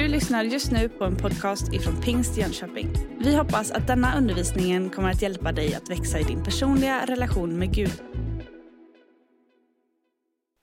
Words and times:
Du 0.00 0.08
lyssnar 0.08 0.44
just 0.44 0.72
nu 0.72 0.88
på 0.88 1.04
en 1.04 1.16
podcast 1.16 1.72
ifrån 1.72 2.02
Pingst 2.02 2.36
Jönköping. 2.36 2.92
Vi 3.18 3.36
hoppas 3.36 3.70
att 3.70 3.86
denna 3.86 4.18
undervisning 4.18 4.90
kommer 4.90 5.10
att 5.10 5.22
hjälpa 5.22 5.52
dig 5.52 5.74
att 5.74 5.90
växa 5.90 6.18
i 6.18 6.22
din 6.22 6.44
personliga 6.44 7.06
relation 7.06 7.58
med 7.58 7.74
Gud. 7.74 8.02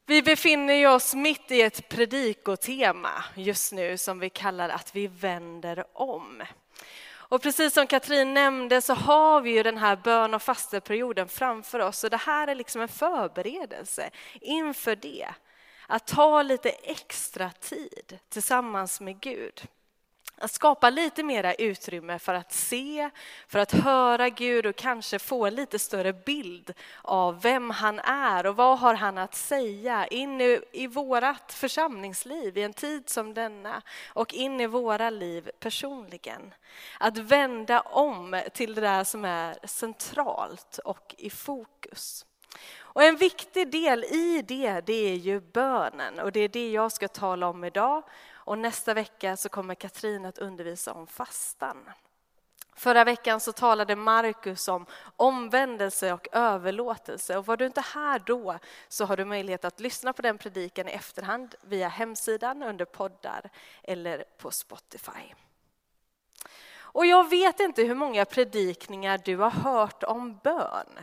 Vi 0.08 0.22
befinner 0.22 0.96
oss 0.96 1.16
mitt 1.16 1.52
i 1.52 1.62
ett 1.62 1.90
predikotema 1.90 3.10
just 3.36 3.74
nu 3.74 3.98
som 3.98 4.20
vi 4.20 4.30
kallar 4.30 4.70
att 4.70 4.96
vi 4.96 5.08
vänder 5.08 5.84
om. 5.94 6.44
Och 7.10 7.42
precis 7.42 7.74
som 7.74 7.88
Katrin 7.88 8.34
nämnde 8.34 8.82
så 8.82 8.94
har 8.94 9.42
vi 9.42 9.52
ju 9.52 9.64
den 9.64 9.78
här 9.78 9.96
bön 10.04 10.34
och 10.34 10.42
fasteperioden 10.42 11.28
framför 11.28 11.80
oss 11.80 12.04
och 12.04 12.10
det 12.10 12.18
här 12.18 12.48
är 12.48 12.56
liksom 12.56 12.82
en 12.82 12.88
förberedelse 12.88 14.10
inför 14.42 14.96
det. 14.96 15.28
Att 15.88 16.08
ta 16.08 16.42
lite 16.42 16.70
extra 16.70 17.50
tid 17.50 18.20
tillsammans 18.30 19.02
med 19.02 19.20
Gud. 19.20 19.68
Att 20.40 20.52
skapa 20.52 20.90
lite 20.90 21.24
mera 21.24 21.54
utrymme 21.54 22.20
för 22.20 22.34
att 22.34 22.54
se, 22.54 23.10
för 23.48 23.60
att 23.60 23.72
höra 23.72 24.30
Gud 24.30 24.66
och 24.66 24.76
kanske 24.76 25.20
få 25.20 25.46
en 25.46 25.56
lite 25.56 25.80
större 25.80 26.14
bild 26.14 26.74
av 27.02 27.42
vem 27.42 27.70
han 27.70 28.00
är 28.00 28.46
och 28.46 28.56
vad 28.56 28.80
har 28.80 28.94
han 28.94 29.18
att 29.18 29.36
säga 29.36 30.08
in 30.08 30.42
i, 30.42 30.60
i 30.72 30.88
vårat 30.88 31.54
församlingsliv 31.54 32.58
i 32.58 32.62
en 32.62 32.74
tid 32.74 33.10
som 33.10 33.34
denna 33.34 33.82
och 34.08 34.34
in 34.34 34.62
i 34.62 34.68
våra 34.68 35.10
liv 35.10 35.50
personligen. 35.60 36.54
Att 37.00 37.18
vända 37.18 37.82
om 37.82 38.42
till 38.54 38.76
det 38.76 38.82
där 38.82 39.04
som 39.04 39.26
är 39.26 39.58
centralt 39.64 40.78
och 40.78 41.16
i 41.18 41.30
fokus. 41.30 42.26
Och 42.98 43.04
en 43.04 43.16
viktig 43.16 43.72
del 43.72 44.04
i 44.04 44.42
det, 44.42 44.82
det 44.82 45.12
är 45.12 45.16
ju 45.16 45.40
bönen 45.40 46.20
och 46.20 46.32
det 46.32 46.40
är 46.40 46.50
det 46.50 46.72
jag 46.72 46.92
ska 46.92 47.08
tala 47.08 47.48
om 47.48 47.64
idag. 47.64 48.04
Och 48.34 48.58
nästa 48.58 48.94
vecka 48.94 49.38
så 49.38 49.50
kommer 49.50 49.76
Katrin 49.76 50.26
att 50.26 50.38
undervisa 50.38 50.94
om 50.94 51.08
fastan. 51.08 51.90
Förra 52.76 53.04
veckan 53.04 53.40
så 53.40 53.52
talade 53.52 53.96
Markus 53.96 54.68
om 54.68 54.86
omvändelse 55.16 56.14
och 56.14 56.28
överlåtelse. 56.32 57.38
Och 57.38 57.46
var 57.46 57.58
du 57.58 57.66
inte 57.66 57.82
här 57.82 58.22
då 58.26 58.60
så 58.88 59.06
har 59.06 59.18
du 59.18 59.26
möjlighet 59.26 59.66
att 59.66 59.80
lyssna 59.80 60.14
på 60.14 60.22
den 60.22 60.38
predikan 60.38 60.88
i 60.88 60.92
efterhand 60.92 61.56
via 61.62 61.88
hemsidan, 61.88 62.64
under 62.64 62.86
poddar 62.86 63.50
eller 63.84 64.24
på 64.38 64.52
Spotify. 64.52 65.34
Och 66.78 67.06
jag 67.06 67.30
vet 67.30 67.60
inte 67.60 67.84
hur 67.84 67.96
många 67.96 68.26
predikningar 68.26 69.22
du 69.26 69.38
har 69.38 69.52
hört 69.52 70.04
om 70.04 70.40
bön. 70.44 71.00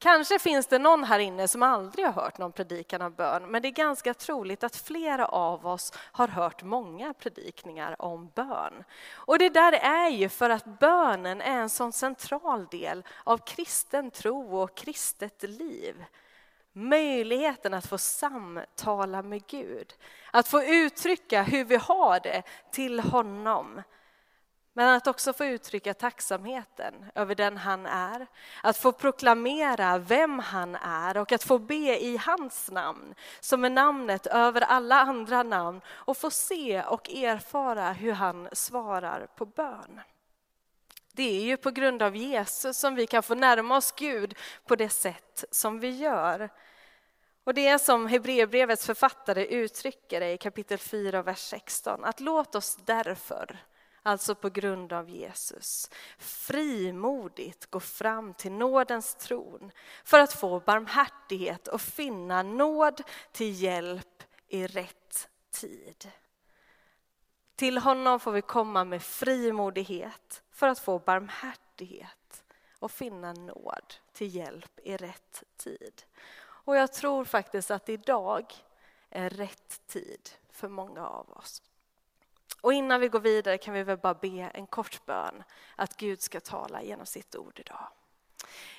Kanske 0.00 0.38
finns 0.38 0.66
det 0.66 0.78
någon 0.78 1.04
här 1.04 1.18
inne 1.18 1.48
som 1.48 1.62
aldrig 1.62 2.06
har 2.06 2.12
hört 2.12 2.38
någon 2.38 2.52
predikan 2.52 3.02
av 3.02 3.14
bön, 3.14 3.50
men 3.50 3.62
det 3.62 3.68
är 3.68 3.72
ganska 3.72 4.14
troligt 4.14 4.64
att 4.64 4.76
flera 4.76 5.26
av 5.26 5.66
oss 5.66 5.92
har 5.96 6.28
hört 6.28 6.62
många 6.62 7.14
predikningar 7.14 8.02
om 8.02 8.30
bön. 8.34 8.84
Och 9.12 9.38
det 9.38 9.48
där 9.48 9.72
är 9.72 10.08
ju 10.08 10.28
för 10.28 10.50
att 10.50 10.64
bönen 10.64 11.40
är 11.40 11.60
en 11.60 11.68
sån 11.68 11.92
central 11.92 12.66
del 12.66 13.02
av 13.24 13.38
kristen 13.38 14.10
tro 14.10 14.58
och 14.58 14.76
kristet 14.76 15.42
liv. 15.42 16.04
Möjligheten 16.72 17.74
att 17.74 17.86
få 17.86 17.98
samtala 17.98 19.22
med 19.22 19.46
Gud, 19.46 19.94
att 20.30 20.48
få 20.48 20.62
uttrycka 20.62 21.42
hur 21.42 21.64
vi 21.64 21.76
har 21.76 22.20
det 22.20 22.42
till 22.70 23.00
honom. 23.00 23.82
Men 24.78 24.88
att 24.88 25.06
också 25.06 25.32
få 25.32 25.44
uttrycka 25.44 25.94
tacksamheten 25.94 26.94
över 27.14 27.34
den 27.34 27.56
han 27.56 27.86
är. 27.86 28.26
Att 28.62 28.76
få 28.76 28.92
proklamera 28.92 29.98
vem 29.98 30.38
han 30.38 30.74
är 30.74 31.16
och 31.16 31.32
att 31.32 31.42
få 31.42 31.58
be 31.58 32.04
i 32.04 32.16
hans 32.16 32.70
namn, 32.70 33.14
som 33.40 33.64
är 33.64 33.70
namnet 33.70 34.26
över 34.26 34.60
alla 34.60 34.96
andra 35.00 35.42
namn 35.42 35.80
och 35.88 36.16
få 36.16 36.30
se 36.30 36.82
och 36.82 37.10
erfara 37.10 37.92
hur 37.92 38.12
han 38.12 38.48
svarar 38.52 39.26
på 39.36 39.46
bön. 39.46 40.00
Det 41.12 41.38
är 41.38 41.42
ju 41.42 41.56
på 41.56 41.70
grund 41.70 42.02
av 42.02 42.16
Jesus 42.16 42.78
som 42.78 42.94
vi 42.94 43.06
kan 43.06 43.22
få 43.22 43.34
närma 43.34 43.76
oss 43.76 43.92
Gud 43.92 44.34
på 44.66 44.76
det 44.76 44.88
sätt 44.88 45.44
som 45.50 45.80
vi 45.80 45.90
gör. 45.90 46.50
Och 47.44 47.54
det 47.54 47.68
är 47.68 47.78
som 47.78 48.06
Hebreerbrevets 48.06 48.86
författare 48.86 49.46
uttrycker 49.46 50.20
det 50.20 50.32
i 50.32 50.38
kapitel 50.38 50.78
4, 50.78 51.22
vers 51.22 51.38
16, 51.40 52.04
att 52.04 52.20
låt 52.20 52.54
oss 52.54 52.78
därför 52.84 53.58
alltså 54.02 54.34
på 54.34 54.48
grund 54.48 54.92
av 54.92 55.10
Jesus, 55.10 55.90
frimodigt 56.18 57.70
gå 57.70 57.80
fram 57.80 58.34
till 58.34 58.52
nådens 58.52 59.14
tron 59.14 59.70
för 60.04 60.18
att 60.18 60.32
få 60.32 60.60
barmhärtighet 60.60 61.68
och 61.68 61.80
finna 61.80 62.42
nåd 62.42 63.02
till 63.32 63.62
hjälp 63.62 64.22
i 64.48 64.66
rätt 64.66 65.28
tid. 65.50 66.10
Till 67.56 67.78
honom 67.78 68.20
får 68.20 68.32
vi 68.32 68.42
komma 68.42 68.84
med 68.84 69.02
frimodighet 69.02 70.42
för 70.50 70.68
att 70.68 70.78
få 70.78 70.98
barmhärtighet 70.98 72.44
och 72.78 72.90
finna 72.90 73.32
nåd 73.32 73.94
till 74.12 74.34
hjälp 74.34 74.80
i 74.82 74.96
rätt 74.96 75.42
tid. 75.56 76.02
Och 76.40 76.76
jag 76.76 76.92
tror 76.92 77.24
faktiskt 77.24 77.70
att 77.70 77.88
idag 77.88 78.54
är 79.10 79.30
rätt 79.30 79.86
tid 79.86 80.30
för 80.50 80.68
många 80.68 81.06
av 81.06 81.30
oss. 81.30 81.62
Och 82.60 82.72
innan 82.72 83.00
vi 83.00 83.08
går 83.08 83.20
vidare 83.20 83.58
kan 83.58 83.74
vi 83.74 83.82
väl 83.82 83.98
bara 83.98 84.14
be 84.14 84.50
en 84.54 84.66
kort 84.66 85.06
bön 85.06 85.42
att 85.76 85.96
Gud 85.96 86.20
ska 86.20 86.40
tala 86.40 86.82
genom 86.82 87.06
sitt 87.06 87.36
ord 87.36 87.60
idag. 87.60 87.88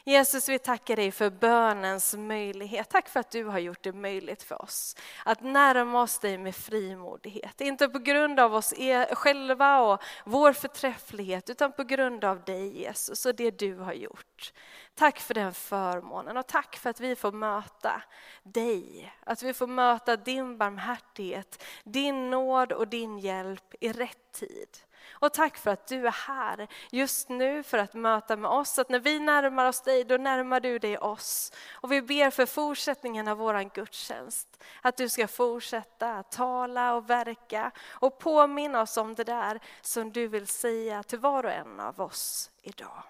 Jesus, 0.04 0.50
vi 0.50 0.60
tackar 0.60 0.96
dig 0.96 1.12
för 1.12 1.30
bönens 1.30 2.16
möjlighet. 2.18 2.90
Tack 2.90 3.10
för 3.10 3.20
att 3.20 3.32
du 3.32 3.44
har 3.44 3.60
gjort 3.60 3.84
det 3.84 3.94
möjligt 3.94 4.44
för 4.44 4.62
oss 4.62 4.96
att 5.26 5.42
närma 5.42 6.02
oss 6.02 6.20
dig 6.20 6.38
med 6.38 6.56
frimodighet. 6.56 7.62
Inte 7.62 7.90
på 7.90 8.00
grund 8.00 8.40
av 8.40 8.56
oss 8.56 8.74
e- 8.78 9.16
själva 9.16 9.82
och 9.82 10.02
vår 10.26 10.54
förträfflighet, 10.54 11.50
utan 11.50 11.72
på 11.72 11.84
grund 11.84 12.24
av 12.24 12.44
dig 12.44 12.82
Jesus 12.82 13.26
och 13.26 13.36
det 13.36 13.52
du 13.52 13.76
har 13.76 13.94
gjort. 13.94 14.54
Tack 14.96 15.20
för 15.20 15.34
den 15.34 15.54
förmånen 15.54 16.38
och 16.38 16.48
tack 16.48 16.76
för 16.76 16.90
att 16.90 17.00
vi 17.00 17.16
får 17.16 17.32
möta 17.32 18.02
dig. 18.44 19.14
Att 19.24 19.44
vi 19.44 19.54
får 19.54 19.68
möta 19.68 20.18
din 20.18 20.58
barmhärtighet, 20.58 21.64
din 21.84 22.30
nåd 22.30 22.72
och 22.72 22.88
din 22.88 23.20
hjälp 23.20 23.74
i 23.80 23.92
rätt 23.92 24.32
tid. 24.32 24.78
Och 25.12 25.34
tack 25.34 25.58
för 25.58 25.72
att 25.72 25.88
du 25.88 26.08
är 26.08 26.12
här 26.12 26.68
just 26.92 27.30
nu 27.30 27.64
för 27.64 27.78
att 27.78 27.94
möta 27.94 28.36
med 28.36 28.52
oss. 28.52 28.80
Att 28.80 28.90
när 28.90 29.00
vi 29.00 29.20
närmar 29.20 29.66
oss 29.66 29.82
dig, 29.82 30.04
då 30.04 30.18
närmar 30.18 30.60
du 30.60 30.80
dig 30.80 30.98
oss. 30.98 31.52
Och 31.72 31.92
vi 31.92 32.02
ber 32.02 32.30
för 32.30 32.46
fortsättningen 32.46 33.28
av 33.28 33.38
vår 33.38 33.76
gudstjänst. 33.76 34.64
Att 34.82 34.98
du 34.98 35.10
ska 35.10 35.28
fortsätta 35.28 36.14
att 36.14 36.32
tala 36.32 36.94
och 36.94 37.10
verka 37.10 37.72
och 37.90 38.20
påminna 38.20 38.82
oss 38.82 38.98
om 38.98 39.16
det 39.16 39.24
där 39.24 39.60
som 39.82 40.12
du 40.12 40.28
vill 40.28 40.48
säga 40.48 41.04
till 41.04 41.20
var 41.20 41.44
och 41.44 41.52
en 41.52 41.80
av 41.80 42.02
oss 42.02 42.52
idag. 42.62 43.04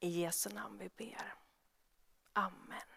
I 0.00 0.08
Jesu 0.08 0.50
namn 0.50 0.78
vi 0.78 0.90
ber. 0.96 1.34
Amen. 2.32 2.93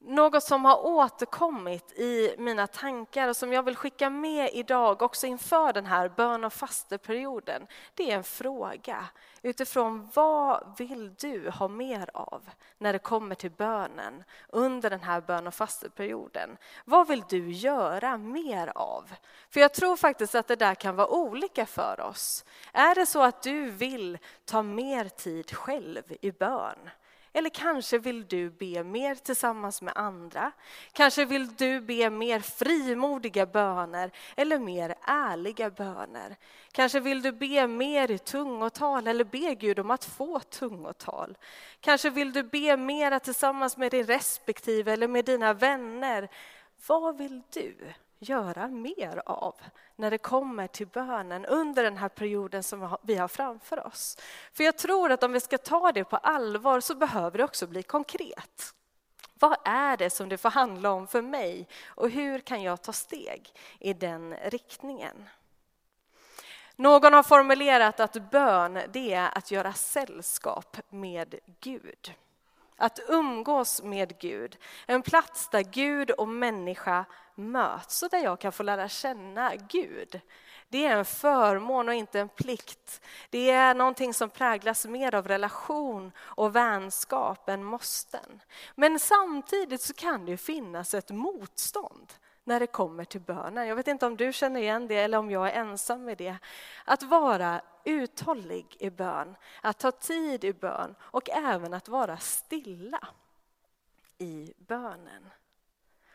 Något 0.00 0.42
som 0.42 0.64
har 0.64 0.86
återkommit 0.86 1.92
i 1.92 2.34
mina 2.38 2.66
tankar 2.66 3.28
och 3.28 3.36
som 3.36 3.52
jag 3.52 3.62
vill 3.62 3.76
skicka 3.76 4.10
med 4.10 4.50
idag 4.52 5.02
också 5.02 5.26
inför 5.26 5.72
den 5.72 5.86
här 5.86 6.08
bön 6.08 6.44
och 6.44 6.52
fasteperioden, 6.52 7.66
det 7.94 8.10
är 8.10 8.16
en 8.16 8.24
fråga 8.24 9.04
utifrån 9.42 10.10
vad 10.14 10.78
vill 10.78 11.14
du 11.14 11.50
ha 11.50 11.68
mer 11.68 12.10
av 12.14 12.50
när 12.78 12.92
det 12.92 12.98
kommer 12.98 13.34
till 13.34 13.50
bönen 13.50 14.24
under 14.48 14.90
den 14.90 15.00
här 15.00 15.20
bön 15.20 15.46
och 15.46 15.54
fasteperioden? 15.54 16.56
Vad 16.84 17.08
vill 17.08 17.24
du 17.28 17.52
göra 17.52 18.16
mer 18.16 18.72
av? 18.74 19.04
För 19.50 19.60
jag 19.60 19.74
tror 19.74 19.96
faktiskt 19.96 20.34
att 20.34 20.48
det 20.48 20.56
där 20.56 20.74
kan 20.74 20.96
vara 20.96 21.08
olika 21.08 21.66
för 21.66 22.00
oss. 22.00 22.44
Är 22.72 22.94
det 22.94 23.06
så 23.06 23.22
att 23.22 23.42
du 23.42 23.70
vill 23.70 24.18
ta 24.44 24.62
mer 24.62 25.08
tid 25.08 25.54
själv 25.54 26.02
i 26.20 26.30
bön? 26.30 26.78
Eller 27.38 27.50
kanske 27.50 27.98
vill 27.98 28.28
du 28.28 28.50
be 28.50 28.84
mer 28.84 29.14
tillsammans 29.14 29.82
med 29.82 29.92
andra. 29.96 30.52
Kanske 30.92 31.24
vill 31.24 31.54
du 31.56 31.80
be 31.80 32.10
mer 32.10 32.40
frimodiga 32.40 33.46
böner 33.46 34.10
eller 34.36 34.58
mer 34.58 34.94
ärliga 35.02 35.70
böner. 35.70 36.36
Kanske 36.72 37.00
vill 37.00 37.22
du 37.22 37.32
be 37.32 37.66
mer 37.66 38.10
i 38.10 38.18
tungotal 38.18 39.06
eller 39.06 39.24
be 39.24 39.54
Gud 39.54 39.78
om 39.78 39.90
att 39.90 40.04
få 40.04 40.40
tungotal. 40.40 41.36
Kanske 41.80 42.10
vill 42.10 42.32
du 42.32 42.42
be 42.42 42.76
mera 42.76 43.20
tillsammans 43.20 43.76
med 43.76 43.90
din 43.90 44.06
respektive 44.06 44.92
eller 44.92 45.08
med 45.08 45.24
dina 45.24 45.52
vänner. 45.52 46.28
Vad 46.86 47.18
vill 47.18 47.42
du? 47.52 47.92
Göra 48.18 48.68
mer 48.68 49.22
av 49.26 49.54
när 49.96 50.10
det 50.10 50.18
kommer 50.18 50.66
till 50.66 50.86
bönen 50.86 51.46
under 51.46 51.82
den 51.82 51.96
här 51.96 52.08
perioden 52.08 52.62
som 52.62 52.96
vi 53.02 53.14
har 53.14 53.28
framför 53.28 53.86
oss. 53.86 54.18
För 54.52 54.64
jag 54.64 54.76
tror 54.76 55.12
att 55.12 55.22
om 55.22 55.32
vi 55.32 55.40
ska 55.40 55.58
ta 55.58 55.92
det 55.92 56.04
på 56.04 56.16
allvar 56.16 56.80
så 56.80 56.94
behöver 56.94 57.38
det 57.38 57.44
också 57.44 57.66
bli 57.66 57.82
konkret. 57.82 58.74
Vad 59.34 59.56
är 59.64 59.96
det 59.96 60.10
som 60.10 60.28
det 60.28 60.38
får 60.38 60.50
handla 60.50 60.90
om 60.90 61.06
för 61.06 61.22
mig 61.22 61.68
och 61.86 62.10
hur 62.10 62.38
kan 62.38 62.62
jag 62.62 62.82
ta 62.82 62.92
steg 62.92 63.52
i 63.78 63.92
den 63.92 64.34
riktningen? 64.34 65.28
Någon 66.76 67.12
har 67.12 67.22
formulerat 67.22 68.00
att 68.00 68.30
bön 68.30 68.80
det 68.92 69.14
är 69.14 69.38
att 69.38 69.50
göra 69.50 69.72
sällskap 69.72 70.76
med 70.88 71.34
Gud 71.60 72.14
att 72.78 73.00
umgås 73.08 73.82
med 73.82 74.18
Gud. 74.18 74.56
En 74.86 75.02
plats 75.02 75.48
där 75.48 75.62
Gud 75.62 76.10
och 76.10 76.28
människa 76.28 77.04
möts 77.34 78.02
och 78.02 78.10
där 78.10 78.24
jag 78.24 78.40
kan 78.40 78.52
få 78.52 78.62
lära 78.62 78.88
känna 78.88 79.56
Gud. 79.56 80.20
Det 80.68 80.86
är 80.86 80.96
en 80.96 81.04
förmån 81.04 81.88
och 81.88 81.94
inte 81.94 82.20
en 82.20 82.28
plikt. 82.28 83.00
Det 83.30 83.50
är 83.50 83.74
någonting 83.74 84.14
som 84.14 84.30
präglas 84.30 84.86
mer 84.86 85.14
av 85.14 85.28
relation 85.28 86.12
och 86.18 86.56
vänskap 86.56 87.48
än 87.48 87.64
måsten. 87.64 88.42
Men 88.74 88.98
samtidigt 88.98 89.80
så 89.80 89.94
kan 89.94 90.26
det 90.26 90.36
finnas 90.36 90.94
ett 90.94 91.10
motstånd 91.10 92.12
när 92.48 92.60
det 92.60 92.66
kommer 92.66 93.04
till 93.04 93.20
bönen. 93.20 93.66
Jag 93.66 93.76
vet 93.76 93.88
inte 93.88 94.06
om 94.06 94.16
du 94.16 94.32
känner 94.32 94.60
igen 94.60 94.88
det 94.88 94.96
eller 94.96 95.18
om 95.18 95.30
jag 95.30 95.48
är 95.48 95.60
ensam 95.60 96.04
med 96.04 96.18
det. 96.18 96.36
Att 96.84 97.02
vara 97.02 97.60
uthållig 97.84 98.76
i 98.78 98.90
bön, 98.90 99.36
att 99.62 99.78
ta 99.78 99.92
tid 99.92 100.44
i 100.44 100.52
bön 100.52 100.94
och 101.00 101.30
även 101.30 101.74
att 101.74 101.88
vara 101.88 102.16
stilla 102.16 103.08
i 104.18 104.54
bönen. 104.58 105.30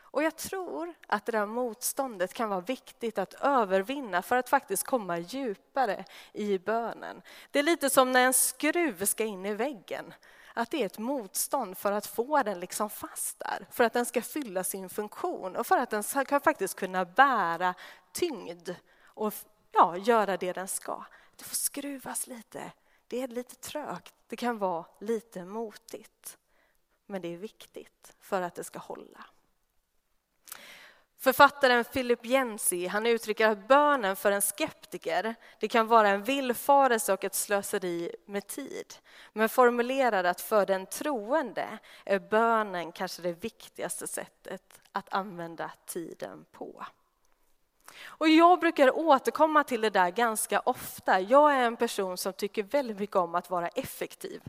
Och 0.00 0.22
jag 0.22 0.36
tror 0.36 0.94
att 1.06 1.26
det 1.26 1.32
där 1.32 1.46
motståndet 1.46 2.34
kan 2.34 2.48
vara 2.48 2.60
viktigt 2.60 3.18
att 3.18 3.34
övervinna 3.34 4.22
för 4.22 4.36
att 4.36 4.48
faktiskt 4.48 4.86
komma 4.86 5.18
djupare 5.18 6.04
i 6.32 6.58
bönen. 6.58 7.22
Det 7.50 7.58
är 7.58 7.62
lite 7.62 7.90
som 7.90 8.12
när 8.12 8.26
en 8.26 8.34
skruv 8.34 9.04
ska 9.04 9.24
in 9.24 9.46
i 9.46 9.54
väggen. 9.54 10.14
Att 10.56 10.70
det 10.70 10.82
är 10.82 10.86
ett 10.86 10.98
motstånd 10.98 11.78
för 11.78 11.92
att 11.92 12.06
få 12.06 12.42
den 12.42 12.60
liksom 12.60 12.90
fast 12.90 13.38
där, 13.38 13.66
för 13.70 13.84
att 13.84 13.92
den 13.92 14.06
ska 14.06 14.22
fylla 14.22 14.64
sin 14.64 14.88
funktion 14.88 15.56
och 15.56 15.66
för 15.66 15.78
att 15.78 15.90
den 15.90 16.02
ska 16.02 16.40
faktiskt 16.40 16.74
kunna 16.74 17.04
bära 17.04 17.74
tyngd 18.12 18.70
och 19.04 19.34
ja, 19.72 19.96
göra 19.96 20.36
det 20.36 20.52
den 20.52 20.68
ska. 20.68 21.04
Det 21.36 21.44
får 21.44 21.56
skruvas 21.56 22.26
lite. 22.26 22.72
Det 23.06 23.22
är 23.22 23.28
lite 23.28 23.54
trögt. 23.54 24.14
Det 24.26 24.36
kan 24.36 24.58
vara 24.58 24.84
lite 25.00 25.44
motigt. 25.44 26.38
Men 27.06 27.22
det 27.22 27.28
är 27.28 27.36
viktigt 27.36 28.16
för 28.20 28.42
att 28.42 28.54
det 28.54 28.64
ska 28.64 28.78
hålla. 28.78 29.24
Författaren 31.24 31.84
Philip 31.84 32.26
Jensi 32.26 32.86
han 32.86 33.06
uttrycker 33.06 33.48
att 33.48 33.68
bönen 33.68 34.16
för 34.16 34.32
en 34.32 34.42
skeptiker 34.42 35.34
det 35.60 35.68
kan 35.68 35.86
vara 35.86 36.08
en 36.08 36.22
villfarelse 36.22 37.12
och 37.12 37.24
ett 37.24 37.34
slöseri 37.34 38.10
med 38.26 38.46
tid. 38.46 38.94
Men 39.32 39.48
formulerar 39.48 40.24
att 40.24 40.40
för 40.40 40.66
den 40.66 40.86
troende 40.86 41.78
är 42.04 42.18
bönen 42.18 42.92
kanske 42.92 43.22
det 43.22 43.32
viktigaste 43.32 44.06
sättet 44.06 44.80
att 44.92 45.14
använda 45.14 45.70
tiden 45.86 46.44
på. 46.52 46.86
Och 48.06 48.28
jag 48.28 48.60
brukar 48.60 48.98
återkomma 48.98 49.64
till 49.64 49.80
det 49.80 49.90
där 49.90 50.10
ganska 50.10 50.60
ofta. 50.60 51.20
Jag 51.20 51.54
är 51.54 51.66
en 51.66 51.76
person 51.76 52.16
som 52.16 52.32
tycker 52.32 52.62
väldigt 52.62 52.98
mycket 52.98 53.16
om 53.16 53.34
att 53.34 53.50
vara 53.50 53.68
effektiv. 53.68 54.42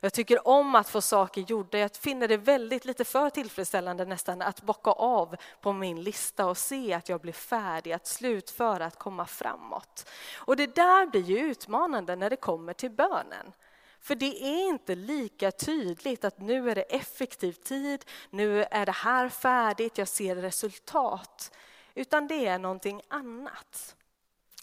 Jag 0.00 0.12
tycker 0.12 0.48
om 0.48 0.74
att 0.74 0.88
få 0.88 1.00
saker 1.00 1.40
gjorda. 1.40 1.78
Jag 1.78 1.96
finner 1.96 2.28
det 2.28 2.36
väldigt 2.36 2.84
lite 2.84 3.04
för 3.04 3.30
tillfredsställande 3.30 4.04
nästan 4.04 4.42
att 4.42 4.62
bocka 4.62 4.90
av 4.90 5.36
på 5.60 5.72
min 5.72 6.02
lista 6.02 6.46
och 6.46 6.58
se 6.58 6.94
att 6.94 7.08
jag 7.08 7.20
blir 7.20 7.32
färdig, 7.32 7.92
att 7.92 8.06
slutföra, 8.06 8.86
att 8.86 8.98
komma 8.98 9.26
framåt. 9.26 10.10
Och 10.36 10.56
det 10.56 10.74
där 10.74 11.06
blir 11.06 11.22
ju 11.22 11.38
utmanande 11.38 12.16
när 12.16 12.30
det 12.30 12.36
kommer 12.36 12.72
till 12.72 12.90
bönen. 12.90 13.52
För 14.00 14.14
det 14.14 14.44
är 14.44 14.68
inte 14.68 14.94
lika 14.94 15.50
tydligt 15.50 16.24
att 16.24 16.40
nu 16.40 16.70
är 16.70 16.74
det 16.74 16.82
effektiv 16.82 17.52
tid, 17.52 18.04
nu 18.30 18.64
är 18.64 18.86
det 18.86 18.92
här 18.92 19.28
färdigt, 19.28 19.98
jag 19.98 20.08
ser 20.08 20.36
resultat 20.36 21.50
utan 21.98 22.26
det 22.26 22.46
är 22.46 22.58
någonting 22.58 23.02
annat. 23.08 23.96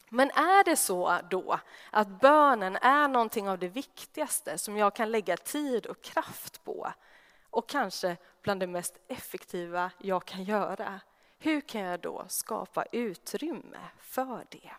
Men 0.09 0.31
är 0.31 0.63
det 0.63 0.75
så 0.75 1.19
då 1.29 1.59
att 1.91 2.07
bönen 2.07 2.75
är 2.75 3.07
någonting 3.07 3.49
av 3.49 3.59
det 3.59 3.67
viktigaste 3.67 4.57
som 4.57 4.77
jag 4.77 4.95
kan 4.95 5.11
lägga 5.11 5.37
tid 5.37 5.85
och 5.85 6.01
kraft 6.01 6.63
på 6.63 6.93
och 7.49 7.69
kanske 7.69 8.17
bland 8.41 8.59
det 8.59 8.67
mest 8.67 8.97
effektiva 9.07 9.91
jag 9.97 10.25
kan 10.25 10.43
göra, 10.43 10.99
hur 11.37 11.61
kan 11.61 11.81
jag 11.81 11.99
då 11.99 12.25
skapa 12.27 12.85
utrymme 12.91 13.79
för 13.99 14.45
det? 14.49 14.71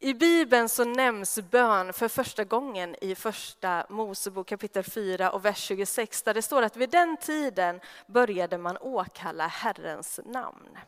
I 0.00 0.14
Bibeln 0.14 0.68
så 0.68 0.84
nämns 0.84 1.38
bön 1.50 1.92
för 1.92 2.08
första 2.08 2.44
gången 2.44 2.96
i 3.00 3.14
första 3.14 3.86
Mosebok 3.88 4.48
kapitel 4.48 4.84
4 4.84 5.30
och 5.30 5.44
vers 5.44 5.58
26 5.58 6.22
där 6.22 6.34
det 6.34 6.42
står 6.42 6.62
att 6.62 6.76
vid 6.76 6.90
den 6.90 7.16
tiden 7.16 7.80
började 8.06 8.58
man 8.58 8.78
åkalla 8.78 9.46
Herrens 9.46 10.20
namn. 10.24 10.78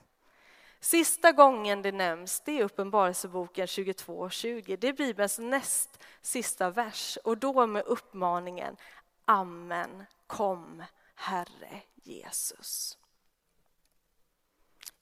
Sista 0.81 1.33
gången 1.33 1.83
det 1.83 1.93
nämns 1.93 2.41
det 2.41 2.61
är 2.61 2.65
Uppenbarelseboken 2.65 3.67
22 3.67 4.19
och 4.19 4.33
20. 4.33 4.77
Det 4.77 4.89
är 4.89 4.93
Bibelns 4.93 5.39
näst 5.39 6.03
sista 6.23 6.71
vers 6.71 7.19
och 7.25 7.39
då 7.39 7.67
med 7.67 7.85
uppmaningen 7.85 8.77
Amen, 9.25 10.05
kom 10.27 10.85
Herre 11.15 11.83
Jesus. 11.95 12.99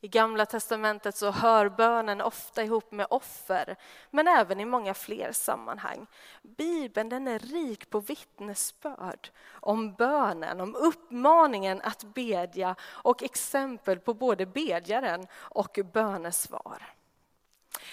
I 0.01 0.09
Gamla 0.09 0.47
testamentet 0.47 1.17
så 1.17 1.31
hör 1.31 1.69
bönen 1.69 2.21
ofta 2.21 2.63
ihop 2.63 2.93
med 2.93 3.07
offer, 3.11 3.77
men 4.11 4.29
även 4.29 4.61
i 4.61 4.65
många 4.65 4.95
fler 4.95 5.33
sammanhang. 5.33 6.07
Bibeln 6.43 7.09
den 7.09 7.29
är 7.29 7.39
rik 7.39 7.91
på 7.91 8.01
vittnesbörd 8.01 9.31
om 9.51 9.95
bönen, 9.95 10.61
om 10.61 10.77
uppmaningen 10.77 11.81
att 11.83 12.05
bedja 12.05 12.75
och 12.83 13.23
exempel 13.23 13.99
på 13.99 14.15
både 14.15 14.47
bedjaren 14.47 15.27
och 15.35 15.79
bönesvar. 15.93 16.98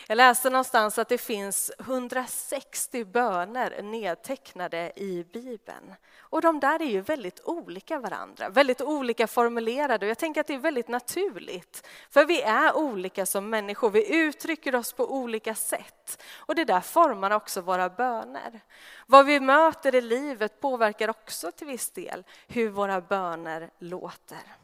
Jag 0.07 0.15
läste 0.15 0.49
någonstans 0.49 0.97
att 0.97 1.09
det 1.09 1.17
finns 1.17 1.71
160 1.79 3.05
böner 3.05 3.81
nedtecknade 3.81 4.91
i 4.95 5.25
Bibeln. 5.33 5.95
Och 6.19 6.41
de 6.41 6.59
där 6.59 6.81
är 6.81 6.85
ju 6.85 7.01
väldigt 7.01 7.39
olika 7.43 7.99
varandra, 7.99 8.49
väldigt 8.49 8.81
olika 8.81 9.27
formulerade. 9.27 10.05
Och 10.05 10.09
jag 10.09 10.17
tänker 10.17 10.41
att 10.41 10.47
det 10.47 10.53
är 10.53 10.57
väldigt 10.57 10.87
naturligt, 10.87 11.87
för 12.09 12.25
vi 12.25 12.41
är 12.41 12.77
olika 12.77 13.25
som 13.25 13.49
människor. 13.49 13.89
Vi 13.89 14.15
uttrycker 14.15 14.75
oss 14.75 14.93
på 14.93 15.13
olika 15.13 15.55
sätt. 15.55 16.21
Och 16.37 16.55
det 16.55 16.65
där 16.65 16.81
formar 16.81 17.31
också 17.31 17.61
våra 17.61 17.89
böner. 17.89 18.61
Vad 19.07 19.25
vi 19.25 19.39
möter 19.39 19.95
i 19.95 20.01
livet 20.01 20.61
påverkar 20.61 21.09
också 21.09 21.51
till 21.51 21.67
viss 21.67 21.89
del 21.89 22.23
hur 22.47 22.69
våra 22.69 23.01
böner 23.01 23.69
låter. 23.79 24.55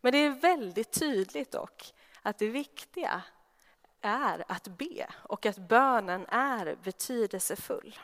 Men 0.00 0.12
det 0.12 0.18
är 0.18 0.30
väldigt 0.30 0.92
tydligt 0.92 1.52
dock 1.52 1.94
att 2.22 2.38
det 2.38 2.48
viktiga 2.48 3.22
är 4.00 4.44
att 4.48 4.68
be 4.68 5.06
och 5.12 5.46
att 5.46 5.58
bönen 5.58 6.26
är 6.28 6.76
betydelsefull. 6.82 7.98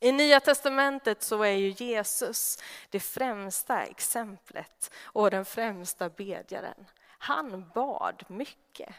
I 0.00 0.12
Nya 0.12 0.40
testamentet 0.40 1.22
så 1.22 1.42
är 1.42 1.50
ju 1.50 1.68
Jesus 1.84 2.58
det 2.90 3.00
främsta 3.00 3.82
exemplet 3.82 4.90
och 5.02 5.30
den 5.30 5.44
främsta 5.44 6.08
bedjaren. 6.08 6.86
Han 7.18 7.70
bad 7.74 8.24
mycket. 8.28 8.94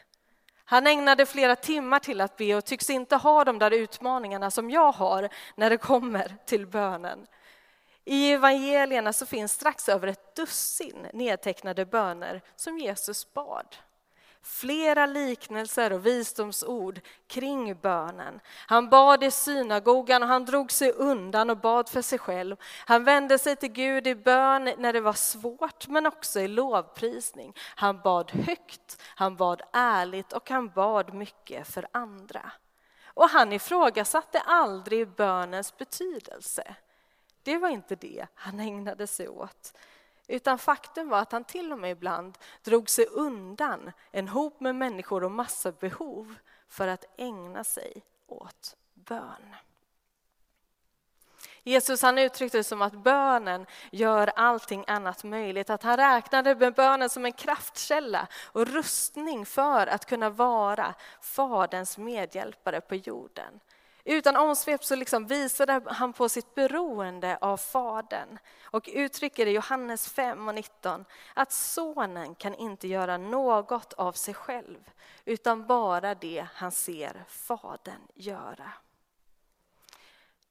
Han 0.66 0.88
ägnade 0.88 1.26
flera 1.26 1.56
timmar 1.56 2.00
till 2.00 2.22
att 2.22 2.38
be 2.38 2.56
och 2.56 2.66
tycks 2.66 2.90
inte 2.90 3.16
ha 3.16 3.44
de 3.44 3.60
där 3.60 3.72
utmaningarna 3.72 4.52
som 4.52 4.70
jag 4.70 4.92
har 4.92 5.30
när 5.56 5.70
det 5.70 5.78
kommer 5.78 6.36
till 6.46 6.68
bönen. 6.68 7.28
I 8.06 8.32
evangelierna 8.32 9.14
så 9.14 9.26
finns 9.26 9.54
strax 9.54 9.90
över 9.90 10.08
ett 10.08 10.36
dussin 10.36 11.08
nedtecknade 11.14 11.86
böner 11.86 12.42
som 12.56 12.78
Jesus 12.78 13.34
bad 13.34 13.76
flera 14.48 15.06
liknelser 15.06 15.94
och 15.94 16.06
visdomsord 16.06 17.00
kring 17.28 17.76
bönen. 17.76 18.40
Han 18.68 18.90
bad 18.90 19.24
i 19.24 19.32
synagogan 19.32 20.24
och 20.24 20.30
han 20.30 20.46
drog 20.46 20.72
sig 20.72 20.92
undan 20.92 21.50
och 21.50 21.58
bad 21.58 21.90
för 21.90 22.02
sig 22.02 22.20
själv. 22.20 22.56
Han 22.86 23.04
vände 23.04 23.38
sig 23.38 23.56
till 23.56 23.72
Gud 23.72 24.08
i 24.08 24.16
bön 24.16 24.74
när 24.78 24.94
det 24.94 25.02
var 25.02 25.14
svårt, 25.14 25.88
men 25.88 26.06
också 26.06 26.40
i 26.40 26.48
lovprisning. 26.48 27.54
Han 27.76 28.02
bad 28.02 28.32
högt, 28.32 29.02
han 29.16 29.36
bad 29.36 29.62
ärligt 29.74 30.34
och 30.34 30.50
han 30.50 30.70
bad 30.70 31.14
mycket 31.14 31.68
för 31.68 31.88
andra. 31.92 32.52
Och 33.06 33.30
han 33.30 33.54
ifrågasatte 33.54 34.40
aldrig 34.40 35.08
bönens 35.08 35.78
betydelse. 35.78 36.76
Det 37.44 37.58
var 37.58 37.70
inte 37.70 37.96
det 37.96 38.28
han 38.34 38.60
ägnade 38.60 39.08
sig 39.08 39.28
åt. 39.28 39.74
Utan 40.28 40.60
faktum 40.60 41.10
var 41.10 41.20
att 41.20 41.32
han 41.32 41.44
till 41.44 41.72
och 41.72 41.80
med 41.80 41.92
ibland 41.92 42.38
drog 42.64 42.90
sig 42.90 43.06
undan 43.06 43.92
en 44.12 44.28
hop 44.28 44.60
med 44.60 44.76
människor 44.76 45.24
och 45.24 45.32
massa 45.32 45.72
behov 45.72 46.36
för 46.68 46.88
att 46.88 47.06
ägna 47.18 47.64
sig 47.64 48.04
åt 48.28 48.76
bön. 48.94 49.56
Jesus 51.64 52.02
han 52.02 52.18
uttryckte 52.18 52.58
det 52.58 52.64
som 52.64 52.82
att 52.82 52.94
bönen 52.94 53.66
gör 53.92 54.32
allting 54.36 54.84
annat 54.88 55.24
möjligt. 55.24 55.70
Att 55.70 55.84
han 55.84 55.98
räknade 55.98 56.56
med 56.56 56.74
bönen 56.74 57.10
som 57.10 57.26
en 57.26 57.34
kraftkälla 57.34 58.28
och 58.44 58.68
rustning 58.68 59.46
för 59.46 59.88
att 59.88 60.06
kunna 60.06 60.30
vara 60.30 60.94
Faderns 61.22 61.98
medhjälpare 61.98 62.82
på 62.82 62.96
jorden. 62.96 63.60
Utan 64.10 64.36
omsvep 64.36 64.84
så 64.84 64.96
liksom 64.96 65.28
visade 65.28 65.82
han 65.86 66.14
på 66.14 66.30
sitt 66.30 66.56
beroende 66.56 67.38
av 67.42 67.58
Fadern 67.58 68.40
och 68.64 68.90
uttrycker 68.94 69.46
i 69.46 69.52
Johannes 69.52 70.10
5 70.10 70.48
och 70.48 70.56
19 70.56 71.06
att 71.34 71.52
sonen 71.52 72.36
kan 72.36 72.56
inte 72.56 72.88
göra 72.88 73.18
något 73.18 73.94
av 73.94 74.12
sig 74.12 74.34
själv 74.34 74.90
utan 75.26 75.68
bara 75.68 76.16
det 76.16 76.48
han 76.54 76.72
ser 76.72 77.26
Fadern 77.28 78.02
göra. 78.14 78.74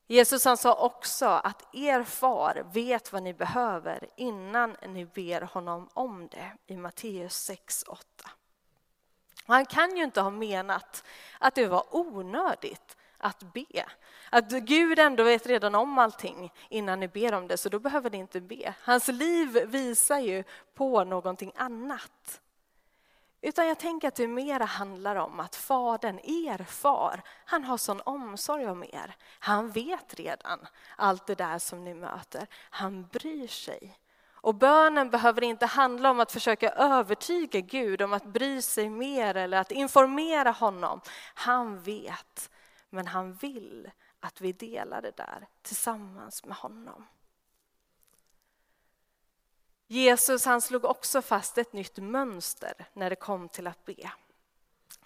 Jesus 0.06 0.44
han 0.44 0.56
sa 0.56 0.74
också 0.74 1.26
att 1.26 1.74
er 1.74 2.02
far 2.02 2.66
vet 2.72 3.12
vad 3.12 3.22
ni 3.22 3.34
behöver 3.34 4.08
innan 4.16 4.76
ni 4.88 5.04
ber 5.04 5.40
honom 5.40 5.88
om 5.92 6.28
det 6.28 6.52
i 6.66 6.76
Matteus 6.76 7.34
6, 7.36 7.84
8. 7.88 8.04
Och 9.46 9.54
Han 9.54 9.66
kan 9.66 9.96
ju 9.96 10.04
inte 10.04 10.20
ha 10.20 10.30
menat 10.30 11.04
att 11.38 11.54
det 11.54 11.66
var 11.66 11.84
onödigt 11.90 12.96
att 13.26 13.52
be. 13.52 13.86
Att 14.30 14.50
Gud 14.50 14.98
ändå 14.98 15.24
vet 15.24 15.46
redan 15.46 15.74
om 15.74 15.98
allting 15.98 16.52
innan 16.68 17.00
ni 17.00 17.08
ber 17.08 17.34
om 17.34 17.48
det, 17.48 17.56
så 17.56 17.68
då 17.68 17.78
behöver 17.78 18.10
ni 18.10 18.18
inte 18.18 18.40
be. 18.40 18.74
Hans 18.82 19.08
liv 19.08 19.64
visar 19.66 20.18
ju 20.18 20.44
på 20.74 21.04
någonting 21.04 21.52
annat. 21.56 22.40
Utan 23.40 23.66
jag 23.66 23.78
tänker 23.78 24.08
att 24.08 24.14
det 24.14 24.28
mera 24.28 24.64
handlar 24.64 25.16
om 25.16 25.40
att 25.40 25.56
Fadern, 25.56 26.18
er 26.18 26.64
far, 26.64 27.22
han 27.44 27.64
har 27.64 27.76
sån 27.76 28.00
omsorg 28.00 28.66
om 28.66 28.84
er. 28.84 29.16
Han 29.38 29.70
vet 29.70 30.14
redan 30.14 30.66
allt 30.96 31.26
det 31.26 31.34
där 31.34 31.58
som 31.58 31.84
ni 31.84 31.94
möter. 31.94 32.46
Han 32.70 33.06
bryr 33.06 33.48
sig. 33.48 33.98
Och 34.46 34.54
bönen 34.54 35.10
behöver 35.10 35.42
inte 35.42 35.66
handla 35.66 36.10
om 36.10 36.20
att 36.20 36.32
försöka 36.32 36.70
övertyga 36.70 37.60
Gud 37.60 38.02
om 38.02 38.12
att 38.12 38.24
bry 38.24 38.62
sig 38.62 38.88
mer 38.90 39.34
eller 39.34 39.58
att 39.58 39.72
informera 39.72 40.50
honom. 40.50 41.00
Han 41.34 41.82
vet, 41.82 42.50
men 42.90 43.06
han 43.06 43.32
vill 43.32 43.90
att 44.20 44.40
vi 44.40 44.52
delar 44.52 45.02
det 45.02 45.16
där 45.16 45.48
tillsammans 45.62 46.44
med 46.44 46.56
honom. 46.56 47.06
Jesus 49.86 50.44
han 50.44 50.60
slog 50.60 50.84
också 50.84 51.22
fast 51.22 51.58
ett 51.58 51.72
nytt 51.72 51.98
mönster 51.98 52.88
när 52.92 53.10
det 53.10 53.16
kom 53.16 53.48
till 53.48 53.66
att 53.66 53.84
be. 53.84 54.10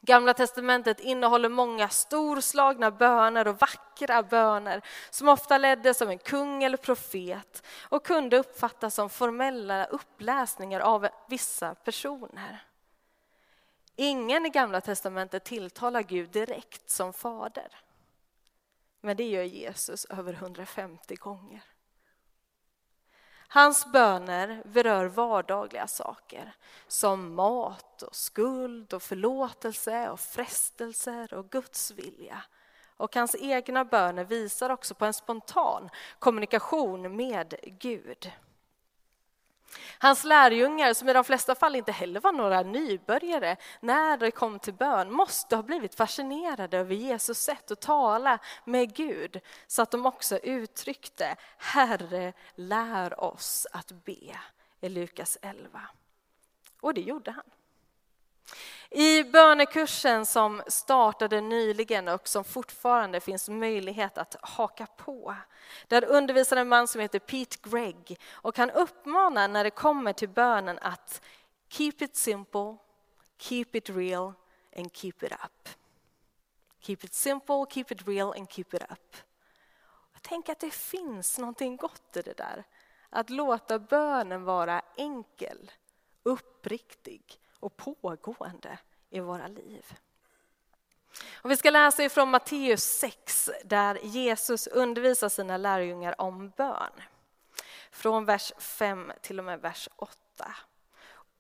Gamla 0.01 0.35
testamentet 0.35 1.01
innehåller 1.01 1.49
många 1.49 1.89
storslagna 1.89 2.91
böner 2.91 3.49
och 3.49 3.59
vackra 3.59 4.23
böner 4.23 4.83
som 5.11 5.29
ofta 5.29 5.59
leddes 5.59 6.03
av 6.03 6.11
en 6.11 6.19
kung 6.19 6.63
eller 6.65 6.77
profet 6.77 7.67
och 7.89 8.05
kunde 8.05 8.39
uppfattas 8.39 8.95
som 8.95 9.11
formella 9.11 9.85
uppläsningar 9.85 10.81
av 10.81 11.09
vissa 11.29 11.75
personer. 11.75 12.70
Ingen 14.03 14.47
i 14.47 14.49
Gamla 14.49 14.81
testamentet 14.81 15.45
tilltalar 15.45 16.03
Gud 16.03 16.31
direkt 16.31 16.91
som 16.91 17.13
fader. 17.13 17.79
Men 19.01 19.17
det 19.17 19.25
gör 19.29 19.43
Jesus 19.43 20.05
över 20.05 20.33
150 20.33 21.15
gånger. 21.15 21.63
Hans 23.49 23.87
böner 23.93 24.63
berör 24.65 25.07
vardagliga 25.07 25.87
saker 25.87 26.53
som 26.87 27.35
mat 27.35 28.03
och 28.03 28.15
skuld 28.15 28.95
och 28.95 29.03
förlåtelse 29.03 30.11
och 30.11 30.21
frestelser 30.21 31.35
och 31.35 31.51
Guds 31.51 31.91
vilja. 31.91 32.43
Och 32.97 33.15
hans 33.15 33.37
egna 33.41 33.85
böner 33.85 34.25
visar 34.25 34.71
också 34.71 34.95
på 34.95 35.05
en 35.05 35.15
spontan 35.15 35.91
kommunikation 36.19 37.17
med 37.17 37.55
Gud. 37.63 38.33
Hans 39.99 40.25
lärjungar, 40.25 40.95
som 40.95 41.09
i 41.09 41.13
de 41.13 41.25
flesta 41.25 41.55
fall 41.55 41.77
inte 41.77 41.93
heller 41.93 42.21
var 42.21 42.33
några 42.33 42.63
nybörjare 42.63 43.57
när 43.81 44.17
det 44.17 44.31
kom 44.31 44.59
till 44.59 44.75
bön, 44.75 45.13
måste 45.13 45.57
ha 45.57 45.63
blivit 45.63 45.95
fascinerade 45.95 46.79
över 46.79 46.95
Jesus 46.95 47.39
sätt 47.39 47.71
att 47.71 47.81
tala 47.81 48.39
med 48.65 48.95
Gud 48.95 49.41
så 49.67 49.83
att 49.83 49.91
de 49.91 50.07
också 50.07 50.39
uttryckte 50.39 51.37
Herre, 51.59 52.33
lär 52.55 53.25
oss 53.25 53.67
att 53.73 53.93
be 54.05 54.39
i 54.81 54.89
Lukas 54.89 55.39
11. 55.43 55.81
Och 56.81 56.95
det 56.95 57.01
gjorde 57.01 57.31
han. 57.31 57.45
I 58.91 59.25
bönekursen 59.25 60.27
som 60.27 60.63
startade 60.67 61.41
nyligen 61.41 62.09
och 62.09 62.29
som 62.29 62.45
fortfarande 62.45 63.21
finns 63.21 63.49
möjlighet 63.49 64.19
att 64.19 64.37
haka 64.41 64.87
på. 64.87 65.35
Där 65.89 66.05
undervisar 66.05 66.57
en 66.57 66.69
man 66.69 66.89
som 66.89 67.01
heter 67.01 67.19
Pete 67.19 67.57
Gregg 67.63 68.21
och 68.31 68.59
han 68.59 68.71
uppmanar 68.71 69.49
när 69.49 69.65
det 69.65 69.71
kommer 69.71 70.13
till 70.13 70.29
bönen 70.29 70.79
att 70.79 71.23
keep 71.69 71.95
it 71.99 72.17
simple, 72.17 72.77
keep 73.39 73.67
it 73.73 73.91
real 73.91 74.33
and 74.77 74.97
keep 74.97 75.15
it 75.23 75.33
up. 75.33 75.69
Keep 76.81 76.99
it 77.03 77.15
simple, 77.15 77.67
keep 77.71 77.85
it 77.89 78.09
real 78.09 78.33
and 78.37 78.51
keep 78.51 78.67
it 78.73 78.83
up. 78.83 79.17
Jag 80.13 80.23
tänker 80.23 80.53
att 80.53 80.61
det 80.61 80.75
finns 80.75 81.39
någonting 81.39 81.77
gott 81.77 82.17
i 82.17 82.23
det 82.23 82.37
där. 82.37 82.65
Att 83.11 83.31
låta 83.31 83.79
bönen 83.79 84.45
vara 84.45 84.83
enkel, 84.97 85.71
uppriktig 86.23 87.41
och 87.61 87.77
pågående 87.77 88.79
i 89.11 89.21
våra 89.21 89.47
liv. 89.47 89.99
Och 91.33 91.51
vi 91.51 91.57
ska 91.57 91.71
läsa 91.71 92.05
ifrån 92.05 92.31
Matteus 92.31 92.85
6 92.85 93.51
där 93.65 93.99
Jesus 94.03 94.67
undervisar 94.67 95.29
sina 95.29 95.57
lärjungar 95.57 96.21
om 96.21 96.51
bön. 96.51 96.93
Från 97.91 98.25
vers 98.25 98.53
5 98.59 99.13
till 99.21 99.39
och 99.39 99.45
med 99.45 99.61
vers 99.61 99.89
8. 99.97 100.17